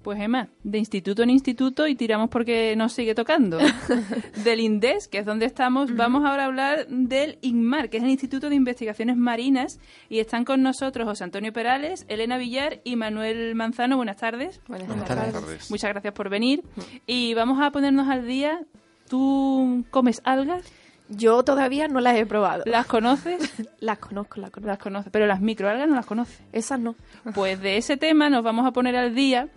[0.06, 3.58] Pues Emma, de instituto en instituto y tiramos porque nos sigue tocando.
[4.44, 8.10] del INDES, que es donde estamos, vamos ahora a hablar del INMAR, que es el
[8.10, 13.56] Instituto de Investigaciones Marinas, y están con nosotros José Antonio Perales, Elena Villar y Manuel
[13.56, 13.96] Manzano.
[13.96, 14.60] Buenas tardes.
[14.68, 15.72] Buenas, tardes.
[15.72, 16.62] Muchas gracias por venir.
[17.08, 18.60] Y vamos a ponernos al día.
[19.08, 20.72] ¿Tú comes algas?
[21.08, 22.62] Yo todavía no las he probado.
[22.64, 23.54] ¿Las conoces?
[23.80, 24.68] Las conozco, las conozco.
[24.68, 26.40] Las conoces, pero las microalgas no las conoces.
[26.52, 26.94] Esas no.
[27.34, 29.48] Pues de ese tema nos vamos a poner al día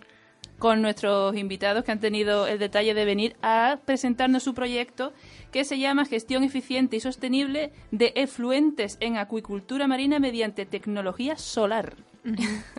[0.60, 5.12] con nuestros invitados que han tenido el detalle de venir a presentarnos su proyecto
[5.50, 11.96] que se llama Gestión Eficiente y Sostenible de Efluentes en Acuicultura Marina mediante tecnología solar.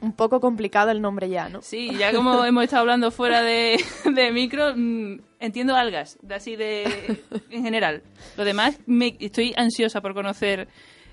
[0.02, 1.64] Un poco complicado el nombre ya, ¿no?
[1.64, 6.56] Sí, ya como hemos estado hablando fuera de, de micro, mm, entiendo algas, de así
[6.56, 7.20] de
[7.50, 8.04] en general.
[8.38, 10.68] Lo demás, me, estoy ansiosa por conocer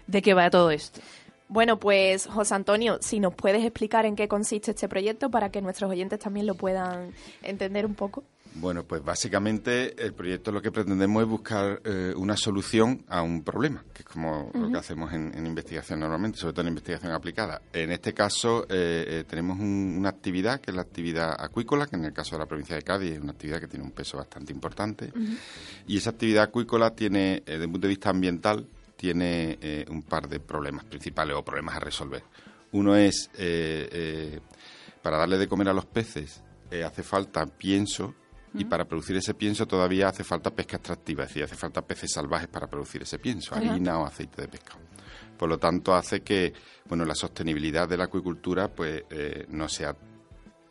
[0.07, 1.01] de qué va todo esto.
[1.49, 5.63] Bueno, pues José Antonio, si nos puedes explicar en qué consiste este proyecto para que
[5.63, 8.23] nuestros oyentes también lo puedan entender un poco.
[8.55, 13.45] Bueno, pues básicamente el proyecto lo que pretendemos es buscar eh, una solución a un
[13.45, 17.13] problema, que es como lo que hacemos en, en investigación normalmente, sobre todo en investigación
[17.13, 17.61] aplicada.
[17.73, 21.97] En este caso eh, eh, tenemos un- una actividad que es la actividad acuícola, que
[21.97, 24.17] en el caso de la provincia de Cádiz es una actividad que tiene un peso
[24.17, 25.13] bastante importante.
[25.87, 28.67] Y esa actividad acuícola tiene, eh, desde un punto de vista ambiental,
[28.99, 32.25] tiene eh, un par de problemas principales o problemas a resolver.
[32.73, 34.41] Uno es, eh, eh,
[35.01, 36.43] para darle de comer a los peces,
[36.85, 38.15] hace falta pienso
[38.53, 42.13] y para producir ese pienso todavía hace falta pesca extractiva, es decir, hace falta peces
[42.13, 44.81] salvajes para producir ese pienso, harina o aceite de pescado.
[45.39, 46.53] Por lo tanto, hace que
[46.87, 49.97] bueno la sostenibilidad de la acuicultura pues eh, no sea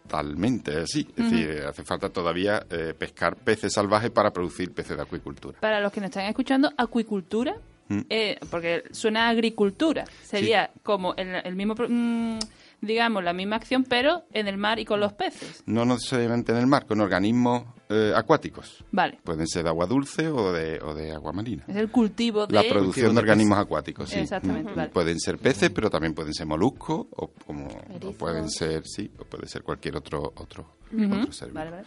[0.03, 1.07] totalmente así.
[1.15, 5.59] Es decir, hace falta todavía eh, pescar peces salvajes para producir peces de acuicultura.
[5.59, 7.57] Para los que nos están escuchando, acuicultura,
[7.89, 8.01] Mm.
[8.09, 12.39] eh, porque suena a agricultura, sería como el, el mismo, pro- mm,
[12.81, 15.63] digamos, la misma acción, pero en el mar y con los peces.
[15.65, 18.83] No necesariamente en el mar, con organismos eh, acuáticos.
[18.91, 21.63] Vale, Pueden ser de agua dulce o de, o de agua marina.
[21.67, 22.53] es el cultivo de...
[22.53, 24.19] La producción de organismos acuáticos, sí.
[24.19, 24.89] Exactamente, Mm, vale.
[24.89, 29.23] Pueden ser peces, pero también pueden ser moluscos o, como, o pueden ser, sí, o
[29.23, 31.59] puede ser cualquier otro otro, otro ser vivo.
[31.59, 31.83] Vale, vale.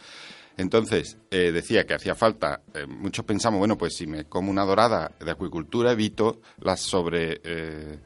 [0.60, 4.64] Entonces, eh, decía que hacía falta, eh, muchos pensamos, bueno, pues si me como una
[4.64, 7.40] dorada de acuicultura, evito la sobre...
[7.44, 7.98] eh,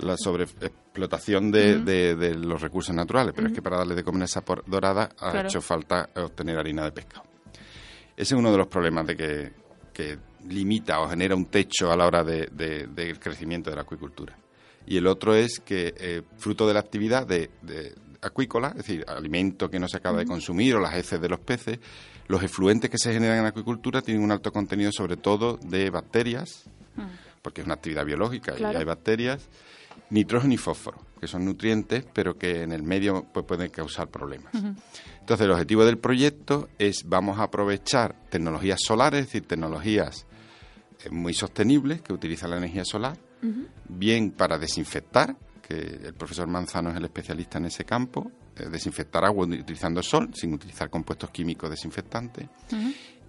[0.00, 4.22] la sobreexplotación de, de- de los recursos naturales, pero es que para darle de comer
[4.22, 5.48] a esa dorada ha Claro.
[5.48, 7.24] hecho falta obtener harina de pescado.
[8.14, 9.52] Ese es uno de los problemas de que,
[9.94, 13.82] que limita o genera un techo a la hora de- de- del crecimiento de la
[13.82, 14.36] acuicultura.
[14.86, 17.48] Y el otro es que, eh, fruto de la actividad de
[18.22, 21.40] acuícola, es decir, alimento que no se acaba de consumir o las heces de los
[21.40, 21.78] peces,
[22.26, 25.90] los efluentes que se generan en la acuicultura tienen un alto contenido sobre todo de
[25.90, 26.64] bacterias,
[27.42, 28.74] porque es una actividad biológica Claro.
[28.74, 29.48] y hay bacterias,
[30.10, 34.52] nitrógeno y fósforo, que son nutrientes, pero que en el medio pues, pueden causar problemas.
[35.20, 40.26] Entonces, el objetivo del proyecto es vamos a aprovechar tecnologías solares, es decir, tecnologías
[41.04, 43.16] eh, muy sostenibles que utilizan la energía solar,
[43.88, 45.36] bien para desinfectar,
[45.68, 45.74] que
[46.06, 50.54] el profesor Manzano es el especialista en ese campo, eh, desinfectar agua utilizando sol, sin
[50.54, 52.48] utilizar compuestos químicos desinfectantes,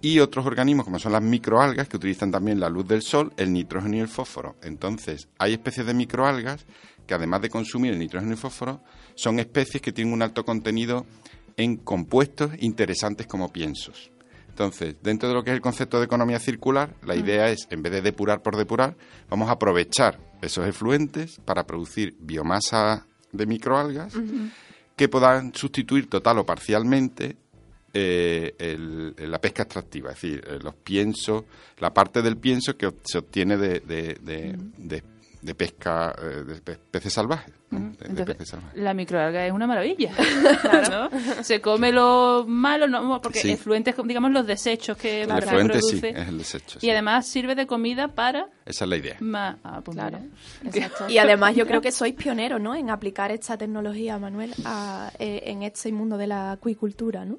[0.00, 3.52] y otros organismos como son las microalgas que utilizan también la luz del sol, el
[3.52, 4.56] nitrógeno y el fósforo.
[4.62, 6.64] Entonces, hay especies de microalgas
[7.06, 8.82] que además de consumir el nitrógeno y el fósforo,
[9.16, 11.04] son especies que tienen un alto contenido
[11.58, 14.12] en compuestos interesantes como piensos.
[14.48, 17.82] Entonces, dentro de lo que es el concepto de economía circular, la idea es, en
[17.82, 18.96] vez de depurar por depurar,
[19.28, 24.14] vamos a aprovechar esos efluentes para producir biomasa de microalgas
[24.96, 27.36] que puedan sustituir total o parcialmente
[27.92, 31.44] eh, el- la pesca extractiva, es decir, eh, los piensos,
[31.78, 35.02] la parte del pienso que se obtiene de, de- de- de-
[35.42, 37.52] de pesca eh, de pe- peces salvajes.
[37.70, 38.80] De- de Entonces, peces salvajes.
[38.80, 40.10] La microalga es una maravilla.
[40.90, 41.42] ¿no?
[41.44, 43.52] Se come lo malo, no, porque Sí.
[43.52, 46.08] efluentes, digamos, los desechos que El la efluente sí, produce.
[46.10, 46.78] es el desecho.
[46.82, 48.48] Y además sirve de comida para...
[48.66, 49.16] Esa es la idea.
[49.20, 50.20] ma- ah, pues mira.
[51.08, 52.74] Y además yo creo que sois pioneros, ¿no?
[52.74, 57.38] En aplicar esta tecnología, Manuel, a- eh, en este mundo de la acuicultura, ¿no?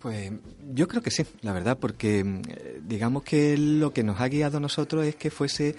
[0.00, 0.30] Pues
[0.74, 4.28] yo creo que sí, la verdad, porque mm, eh, digamos que lo que nos ha
[4.28, 5.74] guiado a nosotros es que fuese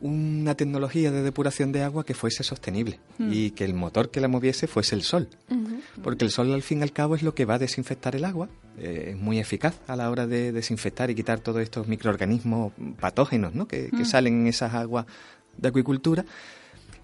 [0.00, 3.32] una tecnología de depuración de agua que fuese sostenible Mm.
[3.32, 5.28] y que el motor que la moviese fuese el sol.
[6.02, 8.24] Porque el sol al fin y al cabo es lo que va a desinfectar el
[8.24, 12.72] agua, eh, es muy eficaz a la hora de desinfectar y quitar todos estos microorganismos
[12.98, 13.66] patógenos ¿no?
[13.68, 14.04] que, que Mm.
[14.06, 15.06] salen en esas aguas
[15.58, 16.24] de acuicultura.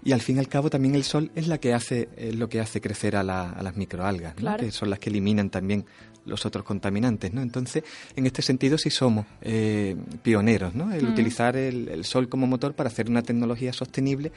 [0.03, 2.47] Y al fin y al cabo también el sol es la que hace es lo
[2.49, 4.41] que hace crecer a, la- a las microalgas, ¿no?
[4.41, 4.63] Claro.
[4.65, 5.85] que son las que eliminan también
[6.25, 7.41] los otros contaminantes, ¿no?
[7.41, 7.83] Entonces,
[8.15, 10.91] en este sentido sí somos eh, pioneros, ¿no?
[10.93, 11.11] El Mm.
[11.11, 14.31] utilizar el, el sol como motor para hacer una tecnología sostenible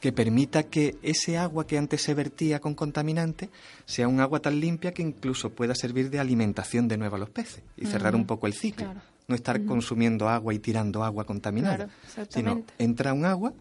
[0.00, 3.48] que permita que ese agua que antes se vertía con contaminantes
[3.86, 7.30] sea un agua tan limpia que incluso pueda servir de alimentación de nuevo a los
[7.30, 8.84] peces y cerrar un poco el ciclo.
[8.86, 9.00] Claro.
[9.28, 9.66] No estar Ujú.
[9.66, 13.52] consumiendo agua y tirando agua contaminada, Claro, sino entra un agua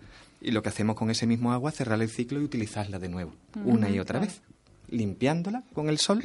[0.47, 3.09] y lo que hacemos con ese mismo agua es cerrar el ciclo y utilizarla de
[3.09, 3.33] nuevo,
[3.63, 4.31] una y otra claro.
[4.31, 4.41] vez,
[4.89, 6.23] limpiándola con el sol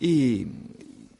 [0.00, 0.46] y,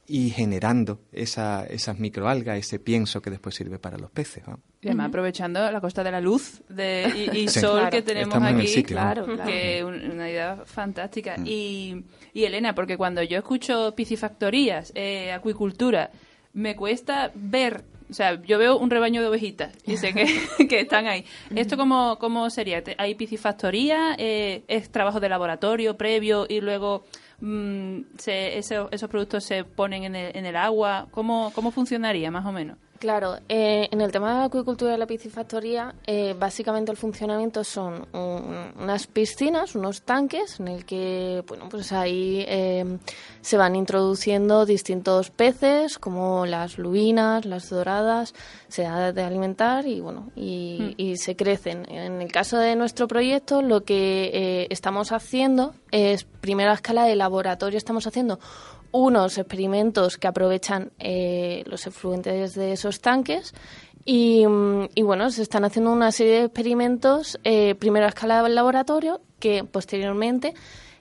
[0.06, 4.46] y generando esa, esas microalgas, ese pienso que después sirve para los peces.
[4.46, 4.60] ¿no?
[4.80, 7.60] Y además aprovechando la costa de la luz de, y, y Sí.
[7.60, 7.90] sol Claro.
[7.90, 11.36] que tenemos Estamos aquí, claro, que es un- una idea fantástica.
[11.36, 11.44] Mm.
[11.46, 16.10] Y, y Elena, porque cuando yo escucho piscifactorías, eh, acuicultura,
[16.54, 20.26] me cuesta ver, o sea, yo veo un rebaño de ovejitas y sé que,
[20.68, 21.24] que están ahí.
[21.54, 22.82] ¿Esto cómo, cómo sería?
[22.82, 24.14] ¿Te- ¿Hay piscifactoría?
[24.18, 27.04] Eh, ¿Es trabajo de laboratorio previo y luego
[27.40, 31.08] mm, se, eso- esos productos se ponen en el, en el agua?
[31.10, 32.78] ¿Cómo, ¿Cómo funcionaría más o menos?
[32.98, 37.62] Claro, eh, en el tema de la acuicultura y la piscifactoría, eh, básicamente el funcionamiento
[37.62, 42.98] son un- unas piscinas, unos tanques, en el que, bueno, pues ahí eh,
[43.40, 48.34] se van introduciendo distintos peces, como las lubinas, las doradas,
[48.66, 50.94] se da de alimentar y, bueno, y, Mm.
[51.00, 51.88] y se crecen.
[51.88, 57.04] En el caso de nuestro proyecto, lo que eh, estamos haciendo es, primero a escala
[57.04, 58.40] de laboratorio, estamos haciendo
[58.90, 63.54] unos experimentos que aprovechan eh, los efluentes de esos tanques
[64.04, 68.42] y, mm, y, bueno, se están haciendo una serie de experimentos, eh, primero a escala
[68.42, 70.54] del laboratorio, que posteriormente,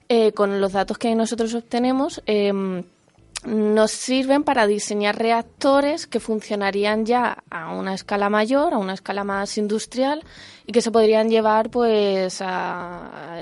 [0.10, 2.84] eh, con los datos que nosotros obtenemos, em,
[3.48, 9.24] nos sirven para diseñar reactores que funcionarían ya a una escala mayor, a una escala
[9.24, 10.24] más industrial
[10.66, 13.38] y que se podrían llevar pues a,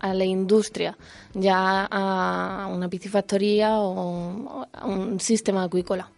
[0.00, 0.96] a la industria,
[1.34, 6.10] ya a una piscifactoría o a un sistema acuícola.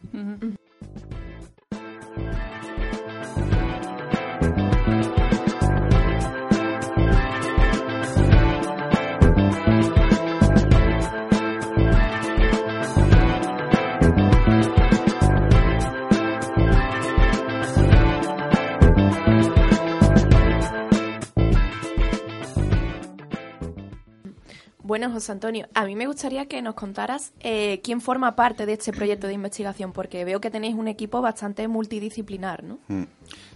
[24.86, 28.74] Bueno, José Antonio, a mí me gustaría que nos contaras eh, quién forma parte de
[28.74, 32.78] este proyecto de investigación, porque veo que tenéis un equipo bastante multidisciplinar, ¿no?
[32.86, 33.02] Mm.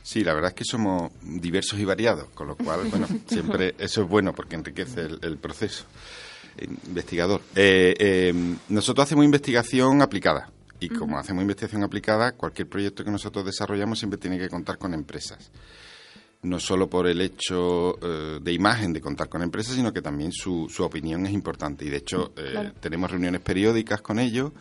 [0.03, 4.03] Sí, la verdad es que somos diversos y variados, con lo cual, bueno, siempre eso
[4.03, 5.85] es bueno porque enriquece el, el proceso
[6.89, 7.43] investigador.
[7.55, 10.51] Eh, eh, nosotros hacemos investigación aplicada
[10.81, 14.95] y como hacemos investigación aplicada, cualquier proyecto que nosotros desarrollamos siempre tiene que contar con
[14.95, 15.53] empresas.
[16.43, 20.33] No solo por el hecho eh, de imagen de contar con empresas, sino que también
[20.33, 21.85] su, su opinión es importante.
[21.85, 22.73] Y de hecho, eh, Claro.
[22.81, 24.53] tenemos reuniones periódicas con ellos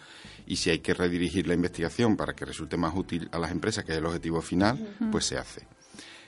[0.45, 3.85] y si hay que redirigir la investigación para que resulte más útil a las empresas,
[3.85, 5.65] que es el objetivo final, pues se hace.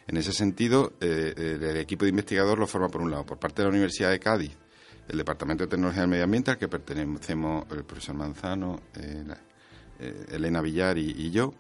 [0.07, 3.37] En ese sentido, eh, eh, el equipo de investigador lo forma, por un lado, por
[3.37, 4.51] parte de la Universidad de Cádiz,
[5.09, 8.79] el Departamento de Tecnología del Medio Ambiente, al que pertenecemos el profesor Manzano,
[9.25, 9.37] la-
[10.31, 11.53] Elena Villar y, y yo.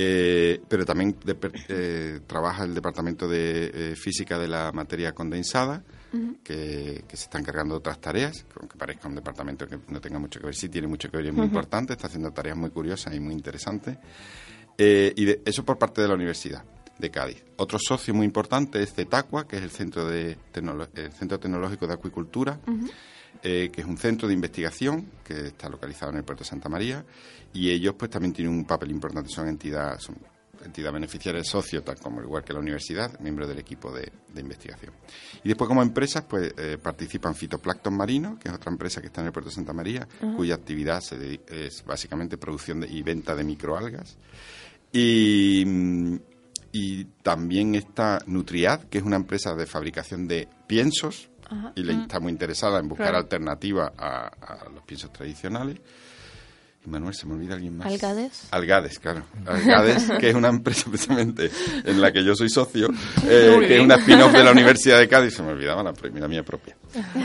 [0.00, 1.36] Eh, pero también de-
[1.68, 5.82] eh, trabaja el Departamento de eh, Física de la Materia Condensada,
[6.44, 10.00] que, que se está encargando de otras tareas, que aunque parezca un departamento que no
[10.00, 12.30] tenga mucho que ver, sí tiene mucho que ver y es muy importante, está haciendo
[12.30, 13.98] tareas muy curiosas y muy interesantes.
[14.78, 16.64] Y de- eso por parte de la Universidad
[16.98, 17.44] de Cádiz.
[17.56, 21.86] Otro socio muy importante es CETACUA, que es el Centro, de Tecnolo- el Centro Tecnológico
[21.86, 22.58] de Acuicultura,
[23.42, 26.68] eh, que es un centro de investigación que está localizado en el puerto de Santa
[26.68, 27.04] María
[27.52, 30.16] y ellos pues también tienen un papel importante, son entidad, son
[30.64, 34.92] entidad beneficiaria socio, tal como igual que la universidad, miembro del equipo de, de investigación.
[35.44, 39.20] Y después como empresas pues eh, participan Fitoplancton Marino, que es otra empresa que está
[39.20, 43.36] en el puerto de Santa María, cuya actividad se es básicamente producción de- y venta
[43.36, 44.18] de microalgas.
[44.92, 46.16] Y, mm,
[46.72, 51.72] y también está Nutriad, que es una empresa de fabricación de piensos Ajá.
[51.74, 52.00] y le Mm.
[52.02, 53.18] está muy interesada en buscar Claro.
[53.18, 55.78] alternativas a, a los piensos tradicionales.
[56.86, 57.88] Y Manuel, se me olvida alguien más.
[57.88, 58.46] ¿Algades?
[58.52, 59.24] Algades, claro.
[59.46, 61.50] Algades, que es una empresa precisamente
[61.84, 62.88] en la que yo soy socio,
[63.26, 66.28] eh, que es una spin-off de la Universidad de Cádiz, se me olvidaba la, la
[66.28, 66.76] mía propia,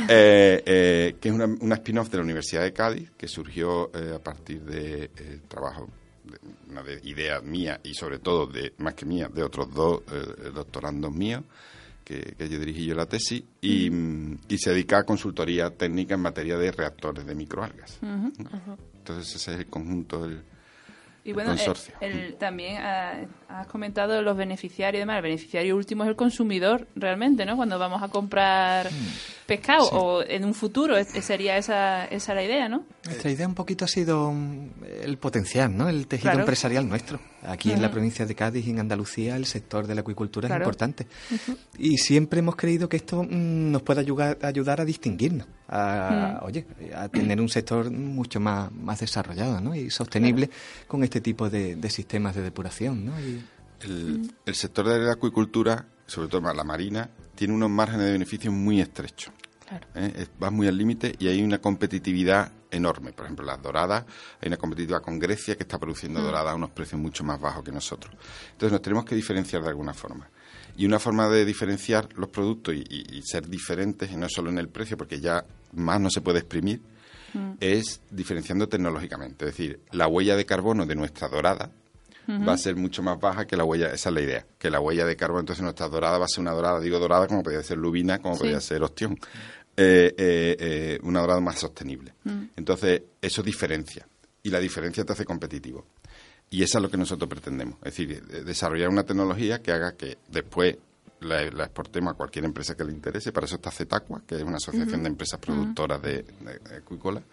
[0.10, 4.14] eh, eh, que es una, una spin-off de la Universidad de Cádiz, que surgió eh,
[4.16, 5.88] a partir de eh, trabajo,
[6.24, 6.40] de,
[6.72, 10.50] una de idea mía y sobre todo, de más que mía, de otros dos eh,
[10.54, 11.44] doctorandos míos,
[12.04, 16.16] que, que yo dirigí yo la tesis, y, mm, y se dedica a consultoría técnica
[16.16, 18.00] en materia de reactores de microalgas.
[18.02, 18.32] Ujú.
[18.98, 20.44] Entonces ese es el conjunto del,
[21.26, 21.94] Y bueno, eh, consorcio.
[22.02, 25.18] el- también has comentado los beneficiarios y demás.
[25.18, 27.56] El beneficiario último es el consumidor, realmente, ¿no?
[27.56, 28.90] Cuando vamos a comprar
[29.46, 29.90] pescado Sí.
[29.94, 32.86] o en un futuro, es- sería esa, esa la idea, ¿no?
[33.06, 34.70] Nuestra idea un poquito ha sido mm,
[35.04, 35.88] el potencial, ¿no?
[35.90, 36.40] El tejido Claro.
[36.42, 37.20] empresarial nuestro.
[37.46, 40.64] Aquí en la provincia de Cádiz y en Andalucía el sector de la acuicultura Claro.
[40.64, 41.08] es importante.
[41.78, 46.66] Y siempre hemos creído que esto mm, nos puede ayudar, ayudar a distinguirnos, a, oye,
[46.96, 49.76] a tener un sector mucho más, más desarrollado ¿no?
[49.76, 50.50] y sostenible
[50.88, 53.06] con este tipo de, de sistemas de depuración.
[53.06, 53.20] ¿no?
[53.20, 53.44] Y-
[53.82, 58.52] El, el sector de la acuicultura, sobre todo la marina, tiene unos márgenes de beneficio
[58.52, 59.34] muy estrechos.
[59.68, 59.88] Claro.
[59.96, 60.14] ¿eh?
[60.16, 63.14] Es- Va muy al límite y hay una competitividad enorme.
[63.14, 64.06] Por ejemplo, las doradas,
[64.42, 66.24] hay una competitividad con Grecia que está produciendo Mm.
[66.24, 68.14] doradas a unos precios mucho más bajos que nosotros.
[68.52, 70.30] Entonces nos tenemos que diferenciar de alguna forma.
[70.76, 74.50] Y una forma de diferenciar los productos y, y- y ser diferentes, y no solo
[74.50, 76.82] en el precio, porque ya más no se puede exprimir,
[77.34, 77.54] Mm.
[77.60, 79.46] es diferenciando tecnológicamente.
[79.46, 81.72] Es decir, la huella de carbono de nuestra dorada
[82.48, 84.80] va a ser mucho más baja que la huella, esa es la idea, que la
[84.80, 87.62] huella de carbono, entonces nuestra dorada va a ser una dorada, digo dorada como podría
[87.64, 88.40] ser lubina, como Sí.
[88.42, 89.20] podría ser ostión,
[89.76, 92.14] Eh, eh, eh, una dorada más sostenible.
[92.26, 92.44] Mm.
[92.58, 94.08] Entonces, eso diferencia,
[94.44, 95.86] y la diferencia te hace competitivo.
[96.52, 97.76] Y eso es lo que nosotros pretendemos.
[97.84, 100.78] Es decir, desarrollar una tecnología que haga que después
[101.22, 103.32] la, la exportemos a cualquier empresa que le interese.
[103.32, 107.24] Para eso está CETACUA, que es una asociación de empresas productoras de, de- de acuícola.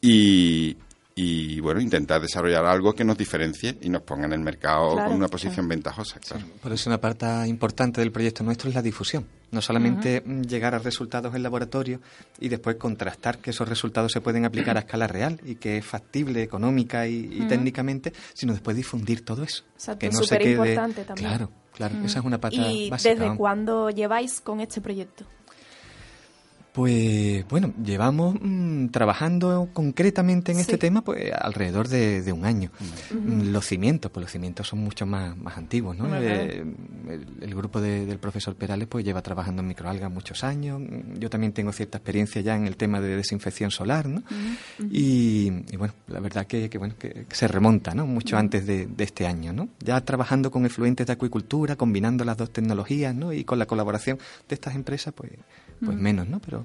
[0.00, 0.76] Y,
[1.18, 5.08] y, bueno, intentar desarrollar algo que nos diferencie y nos ponga en el mercado Claro,
[5.08, 5.30] con una claro.
[5.30, 6.20] posición ventajosa.
[6.20, 6.44] Claro.
[6.62, 9.26] Por eso una parte importante del proyecto nuestro es la difusión.
[9.50, 12.02] No solamente mm, llegar a resultados en laboratorio
[12.38, 15.86] y después contrastar que esos resultados se pueden aplicar a escala real y que es
[15.86, 19.64] factible económica y, técnicamente, sino después difundir todo eso.
[19.74, 20.74] Exacto, que no se quede...
[20.74, 21.14] también.
[21.14, 23.08] Claro, claro, esa es una pata ¿Y básica.
[23.10, 23.38] desde vamos.
[23.38, 25.24] cuándo lleváis con este proyecto?
[26.76, 32.70] Pues bueno, llevamos mm, trabajando concretamente en este tema pues alrededor de, de un año.
[33.10, 36.06] Mm, Los cimientos, pues los cimientos son mucho más, más antiguos, ¿no?
[36.20, 36.66] Eh,
[37.08, 40.78] el, el grupo de- del profesor Perales pues lleva trabajando en microalgas muchos años.
[40.82, 44.22] Mm, Yo también tengo cierta experiencia ya en el tema de desinfección solar, ¿no?
[44.90, 48.06] Y, y, bueno, la verdad que, que, bueno, que, que se remonta, ¿no?
[48.06, 49.70] Mucho antes de, de este año, ¿no?
[49.80, 53.32] Ya trabajando con efluentes de acuicultura, combinando las dos tecnologías, ¿no?
[53.32, 55.32] Y con la colaboración de estas empresas, pues,
[55.84, 56.40] pues menos, ¿no?
[56.40, 56.64] Pero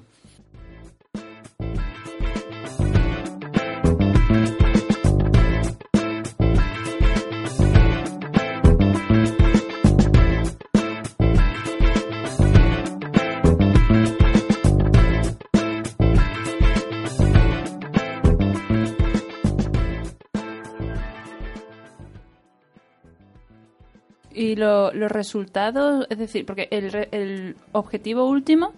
[24.34, 28.72] Y lo- los resultados, es decir, porque el, el objetivo último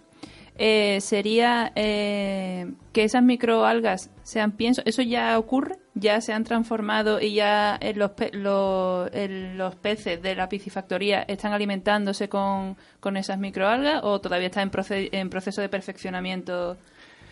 [0.56, 4.82] eh, sería eh, que esas microalgas sean pienso.
[4.84, 5.76] ¿Eso ya ocurre?
[5.94, 10.48] ¿Ya se han transformado y ya eh, los, pe- lo- el- los peces de la
[10.48, 15.68] piscifactoría están alimentándose con, con esas microalgas o todavía está en, proce- en proceso de
[15.68, 16.76] perfeccionamiento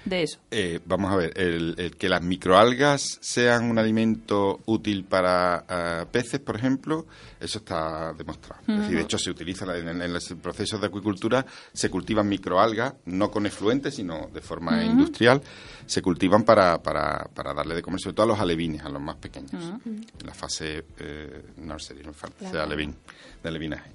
[0.05, 0.39] de eso?
[0.51, 6.07] Eh, vamos a ver, el, el que las microalgas sean un alimento útil para eh,
[6.11, 7.07] peces, por ejemplo,
[7.41, 8.63] eso está demostrado.
[8.69, 12.29] Es decir, de hecho, se utiliza en, en- en los procesos de acuicultura, se cultivan
[12.29, 14.91] microalgas, no con efluentes, sino de forma Ujú.
[14.93, 15.41] industrial,
[15.87, 19.01] se cultivan para, para, para darle de comer, sobre todo a los alevines, a los
[19.03, 19.89] más pequeños, Ujú.
[19.91, 22.57] en la fase eh, nursery, en la fase Claro.
[22.59, 22.95] de alevín,
[23.43, 23.91] de alevinaje.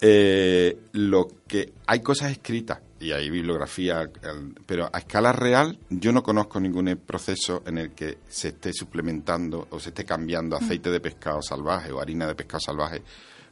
[0.00, 0.76] Eh,
[1.14, 4.10] lo que hay cosas escritas y hay bibliografía,
[4.66, 9.68] pero a escala real yo no conozco ningún proceso en el que se esté suplementando
[9.70, 13.00] o se esté cambiando aceite de pescado salvaje o harina de pescado salvaje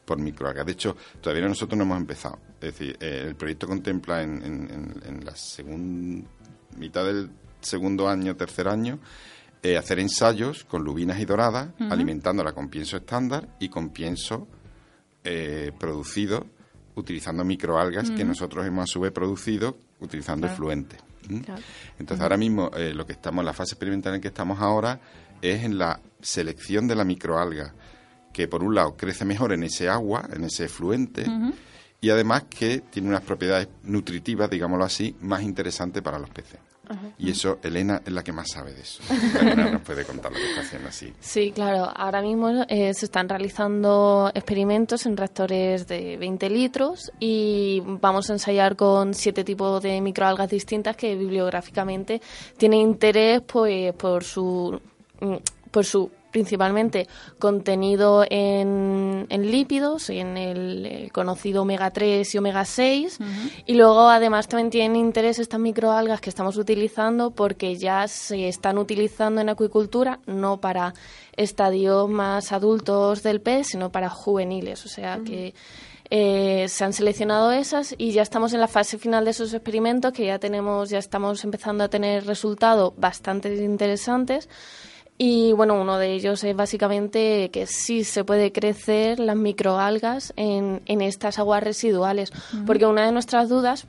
[0.05, 0.67] por microalgas.
[0.67, 2.39] De hecho, todavía nosotros no hemos empezado.
[2.61, 6.27] Es decir, eh, el proyecto contempla en, en- en- la segunda
[6.77, 8.99] mitad del segundo año, tercer año,
[9.63, 14.49] eh, hacer ensayos con lubinas y doradas, alimentándola con pienso estándar y con pienso
[15.25, 16.47] eh, producido
[16.95, 20.55] utilizando microalgas que nosotros hemos a su vez producido utilizando Claro.
[20.55, 21.01] efluentes.
[21.99, 25.01] Entonces ahora mismo eh, lo que estamos en la fase experimental en que estamos ahora
[25.40, 27.72] es en la selección de la microalga
[28.32, 31.24] que por un lado crece mejor en ese agua, en ese efluente
[32.01, 36.59] y además que tiene unas propiedades nutritivas, digámoslo así, más interesantes para los peces.
[37.18, 39.03] Y eso, Elena es la que más sabe de eso.
[39.41, 41.12] Elena nos puede contar lo que está haciendo así.
[41.20, 41.91] Sí, claro.
[41.95, 48.35] Ahora mismo eh, se están realizando experimentos en reactores de 20 litros y vamos a
[48.35, 52.20] ensayar con siete tipos de microalgas distintas que bibliográficamente
[52.57, 54.80] tienen interés pues por su
[55.20, 55.37] mm,
[55.70, 57.07] por su principalmente
[57.39, 63.18] contenido en, en lípidos, en el, conocido omega 3 y omega 6
[63.66, 68.78] y luego además también tienen interés estas microalgas que estamos utilizando porque ya se están
[68.78, 70.95] utilizando en acuicultura no para
[71.37, 74.85] estadios más adultos del pez, sino para juveniles.
[74.85, 75.55] O sea que
[76.11, 80.12] eh, se han seleccionado esas y ya estamos en la fase final de esos experimentos
[80.12, 84.49] que ya tenemos, ya estamos empezando a tener resultados bastante interesantes.
[85.25, 90.83] Y bueno, uno de ellos es básicamente que sí se puede crecer las microalgas en,
[90.87, 92.33] en estas aguas residuales,
[92.66, 93.87] porque una de nuestras dudas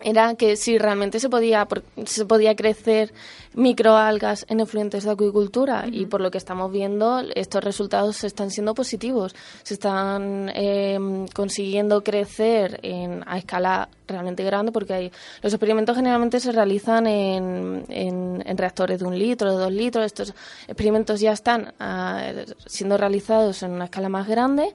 [0.00, 1.68] era que si realmente se podía
[2.06, 3.12] se podía crecer
[3.54, 5.84] microalgas en efluentes de acuicultura.
[5.92, 9.34] Y por lo que estamos viendo estos resultados están siendo positivos.
[9.64, 16.38] Se están eh, consiguiendo crecer en, a escala realmente grande porque hay, los experimentos generalmente
[16.38, 20.06] se realizan en, en- en reactores de un litro, de dos litros.
[20.06, 20.34] Estos
[20.68, 22.30] experimentos ya están ah,
[22.66, 24.74] siendo realizados en una escala más grande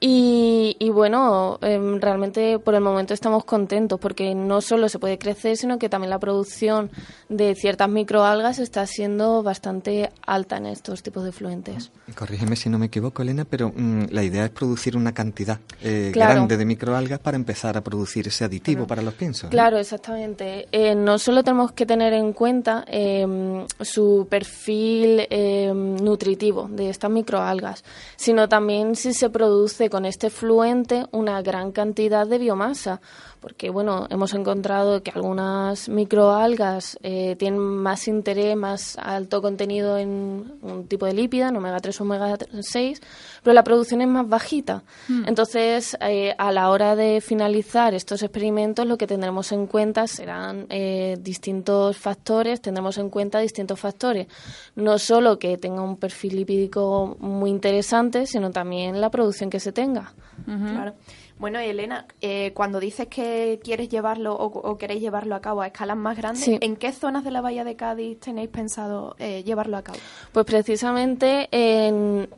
[0.00, 5.18] y, y bueno, em, realmente por el momento estamos contentos porque no solo se puede
[5.18, 6.90] crecer, sino que también la producción
[7.28, 11.90] de ciertas microalgas está siendo bastante alta en estos tipos de fluentes.
[12.16, 16.10] Corrígeme si no me equivoco, Elena, pero mm, la idea es producir una cantidad eh,
[16.12, 16.32] Claro.
[16.34, 19.50] grande de microalgas para empezar a producir ese aditivo para los piensos.
[19.50, 20.68] Claro, exactamente.
[20.72, 27.10] Eh, no solo tenemos que tener en cuenta eh, su perfil eh, nutritivo de estas
[27.10, 27.84] microalgas,
[28.16, 33.00] sino también si se produce con este fluente una gran cantidad de biomasa.
[33.40, 40.52] Porque, bueno, hemos encontrado que algunas microalgas eh, tienen más interés, más alto contenido en
[40.62, 43.00] un tipo de lípida, en omega 3 o omega 6,
[43.42, 44.82] pero la producción es más bajita.
[45.08, 45.24] Hmm.
[45.26, 50.66] Entonces, eh, a la hora de finalizar estos experimentos, lo que tendremos en cuenta serán
[50.68, 54.26] eh, distintos factores, tendremos en cuenta distintos factores.
[54.74, 59.72] No solo que tenga un perfil lipídico muy interesante, sino también la producción que se
[59.72, 60.12] tenga.
[60.44, 60.94] Claro.
[61.38, 65.68] Bueno, Elena, eh, cuando dices que quieres llevarlo o, o queréis llevarlo a cabo a
[65.68, 66.58] escalas más grandes, Sí.
[66.60, 69.98] ¿en qué zonas de la Bahía de Cádiz tenéis pensado eh, llevarlo a cabo?
[70.32, 72.28] Pues precisamente en,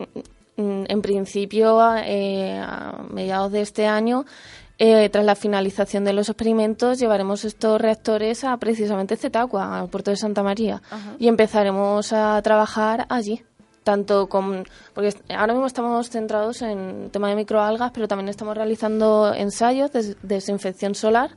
[0.57, 4.27] en principio, eh, a mediados de este año,
[4.79, 10.11] eh, tras la finalización de los experimentos, llevaremos estos reactores a precisamente Zetagua, al puerto
[10.11, 11.15] de Santa María, Ajá.
[11.19, 13.43] y empezaremos a trabajar allí.
[13.91, 14.65] Tanto con.
[14.95, 19.91] Porque ahora mismo estamos centrados en el tema de microalgas, pero también estamos realizando ensayos
[19.93, 21.31] de des- desinfección solar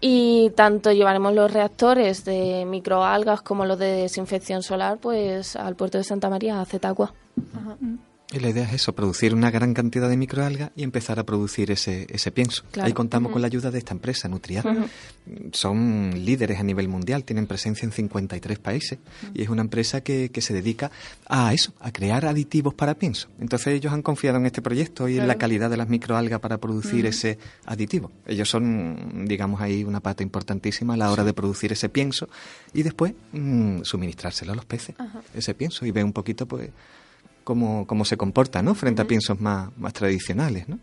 [0.00, 5.98] y tanto llevaremos los reactores de microalgas como los de desinfección solar pues al puerto
[5.98, 7.12] de Santa María, a Zetagua.
[8.32, 11.70] Y la idea es eso, producir una gran cantidad de microalgas y empezar a producir
[11.70, 12.64] ese, ese pienso.
[12.72, 12.86] Claro.
[12.86, 14.64] Ahí contamos con la ayuda de esta empresa, Nutriar.
[15.52, 18.98] Son líderes a nivel mundial, tienen presencia en 53 países
[19.34, 20.90] y es una empresa que, que se dedica
[21.28, 23.28] a eso, a crear aditivos para pienso.
[23.40, 26.58] Entonces ellos han confiado en este proyecto y en la calidad de las microalgas para
[26.58, 28.10] producir ese aditivo.
[28.26, 32.28] Ellos son, digamos, ahí una pata importantísima a la hora de producir ese pienso
[32.72, 34.96] y después mm, suministrárselo a los peces,
[35.34, 36.70] ese pienso, y ver un poquito, pues,
[37.44, 38.74] cómo, cómo se comporta, ¿no?
[38.74, 40.78] Frente a piensos más, más tradicionales, ¿no?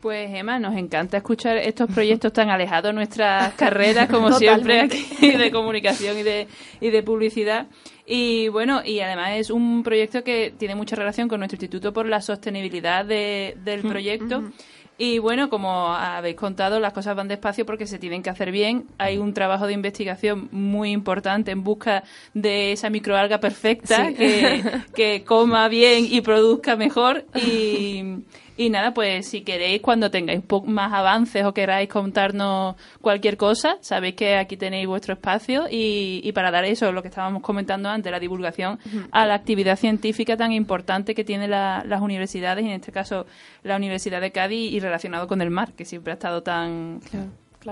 [0.00, 4.96] Pues Emma, nos encanta escuchar estos proyectos tan alejados de nuestras carreras, como Totalmente.
[4.98, 6.46] siempre aquí, de comunicación y de,
[6.80, 7.68] y de publicidad.
[8.06, 12.06] Y bueno, y además es un proyecto que tiene mucha relación con nuestro Instituto por
[12.06, 14.50] la Sostenibilidad de- del proyecto.
[14.96, 18.86] Y bueno, como habéis contado, las cosas van despacio porque se tienen que hacer bien.
[18.98, 24.14] Hay un trabajo de investigación muy importante en busca de esa microalga perfecta Sí.
[24.14, 24.62] que,
[24.94, 27.24] que coma bien y produzca mejor.
[27.34, 28.18] Y,
[28.56, 34.14] y nada, pues si queréis, cuando tengáis más avances o queráis contarnos cualquier cosa, sabéis
[34.14, 38.12] que aquí tenéis vuestro espacio y, y para dar eso, lo que estábamos comentando antes,
[38.12, 38.78] la divulgación
[39.10, 43.26] a la actividad científica tan importante que tienen la- las universidades, y en este caso
[43.62, 47.26] la Universidad de Cádiz, y relacionado con el mar, que siempre ha estado tan, claro.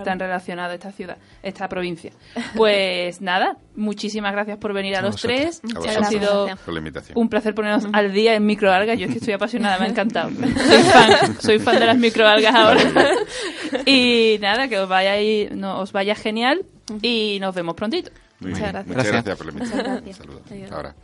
[0.05, 2.13] Tan relacionado esta ciudad, esta provincia.
[2.57, 5.61] Pues nada, muchísimas gracias por venir a, A los vosotros.
[5.63, 5.77] tres.
[5.77, 6.65] A Ha sido Gracias.
[6.65, 7.19] Por la invitación.
[7.19, 8.99] un placer ponernos al día en microalgas.
[8.99, 10.31] Yo es que estoy apasionada, me ha encantado.
[10.41, 12.81] Soy fan, soy fan de las microalgas ahora.
[13.87, 16.65] y nada, que os vaya, ahí- no, os vaya genial
[17.03, 18.11] y nos vemos prontito.
[18.41, 18.73] Muy Muchas bien.
[18.73, 18.97] gracias.
[18.97, 19.37] Muchas Gracias.
[19.37, 19.87] por la invitación.
[20.51, 20.73] Adiós.
[20.73, 20.95] Ahora.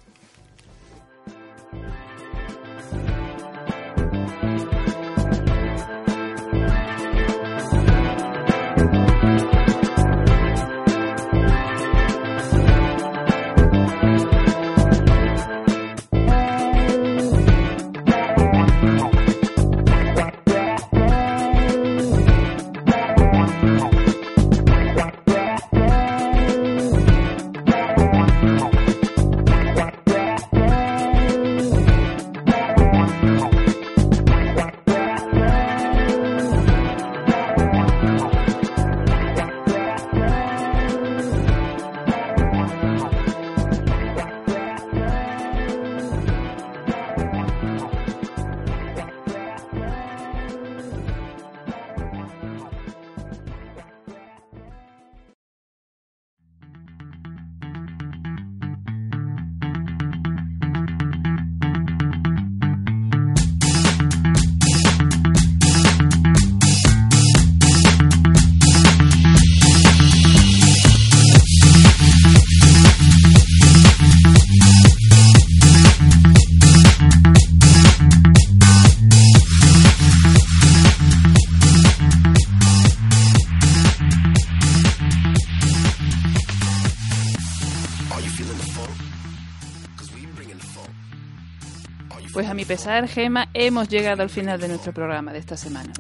[92.68, 95.92] Pesar, Gema, hemos llegado al final de nuestro programa de esta semana.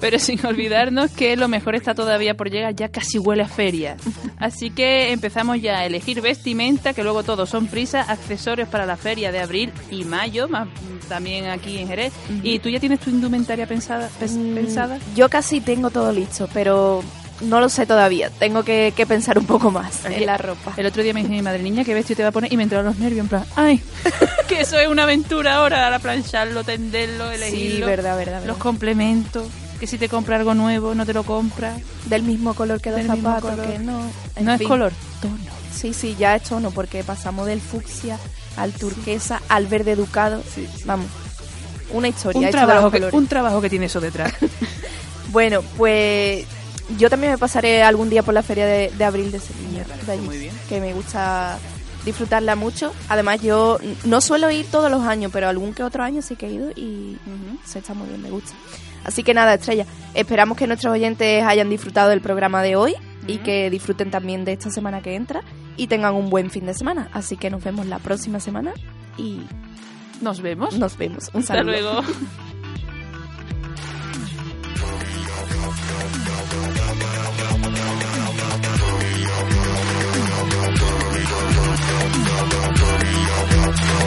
[0.00, 3.96] Pero sin olvidarnos que lo mejor está todavía por llegar, ya casi huele a feria.
[4.38, 8.96] Así que empezamos ya a elegir vestimenta, que luego todos son prisas, accesorios para la
[8.96, 10.66] feria de abril y mayo, más
[11.08, 12.12] también aquí en Jerez.
[12.42, 14.08] ¿Y tú ya tienes tu indumentaria pensada?
[14.18, 14.98] pes- Mm, pensada?
[15.14, 17.02] Yo casi tengo todo listo, pero
[17.40, 18.30] no lo sé todavía.
[18.30, 20.72] Tengo que, que pensar un poco más en la ropa.
[20.76, 22.52] El otro día me dice mi madre, niña, ¿qué vestido te va a poner?
[22.52, 23.82] Y me entraron los nervios, en plan, ¡ay!
[24.48, 27.76] que eso es una aventura ahora, ahora plancharlo, tenderlo, elegirlo.
[27.86, 28.46] Sí, verdad, verdad, verdad.
[28.46, 29.46] Los complementos,
[29.78, 31.80] que si te compras algo nuevo, no te lo compras.
[32.06, 34.00] Del mismo color que los zapatos, que no.
[34.36, 34.68] en No es fin.
[34.68, 35.36] color, tono.
[35.74, 38.18] Sí, sí, ya es tono, porque pasamos del fucsia
[38.56, 40.42] al turquesa al verde educado.
[40.84, 41.06] Vamos,
[41.92, 42.40] una historia.
[42.40, 44.32] Un trabajo, que, un trabajo que tiene eso detrás.
[45.30, 46.46] Bueno, pues
[46.96, 50.12] yo también me pasaré algún día por la feria de, de abril de Sevilla, de
[50.12, 50.54] allí, muy bien.
[50.68, 51.58] que me gusta
[52.04, 52.92] disfrutarla mucho.
[53.08, 56.46] Además, yo no suelo ir todos los años, pero algún que otro año sí que
[56.46, 57.18] he ido y
[57.64, 58.52] se está muy bien, me gusta.
[59.04, 62.94] Así que nada, Estrella, esperamos que nuestros oyentes hayan disfrutado del programa de hoy
[63.26, 65.42] y que disfruten también de esta semana que entra
[65.76, 67.08] y tengan un buen fin de semana.
[67.12, 68.72] Así que nos vemos la próxima semana
[69.16, 69.40] y
[70.20, 70.76] Nos vemos.
[70.78, 71.30] nos vemos.
[71.34, 71.62] Un Hasta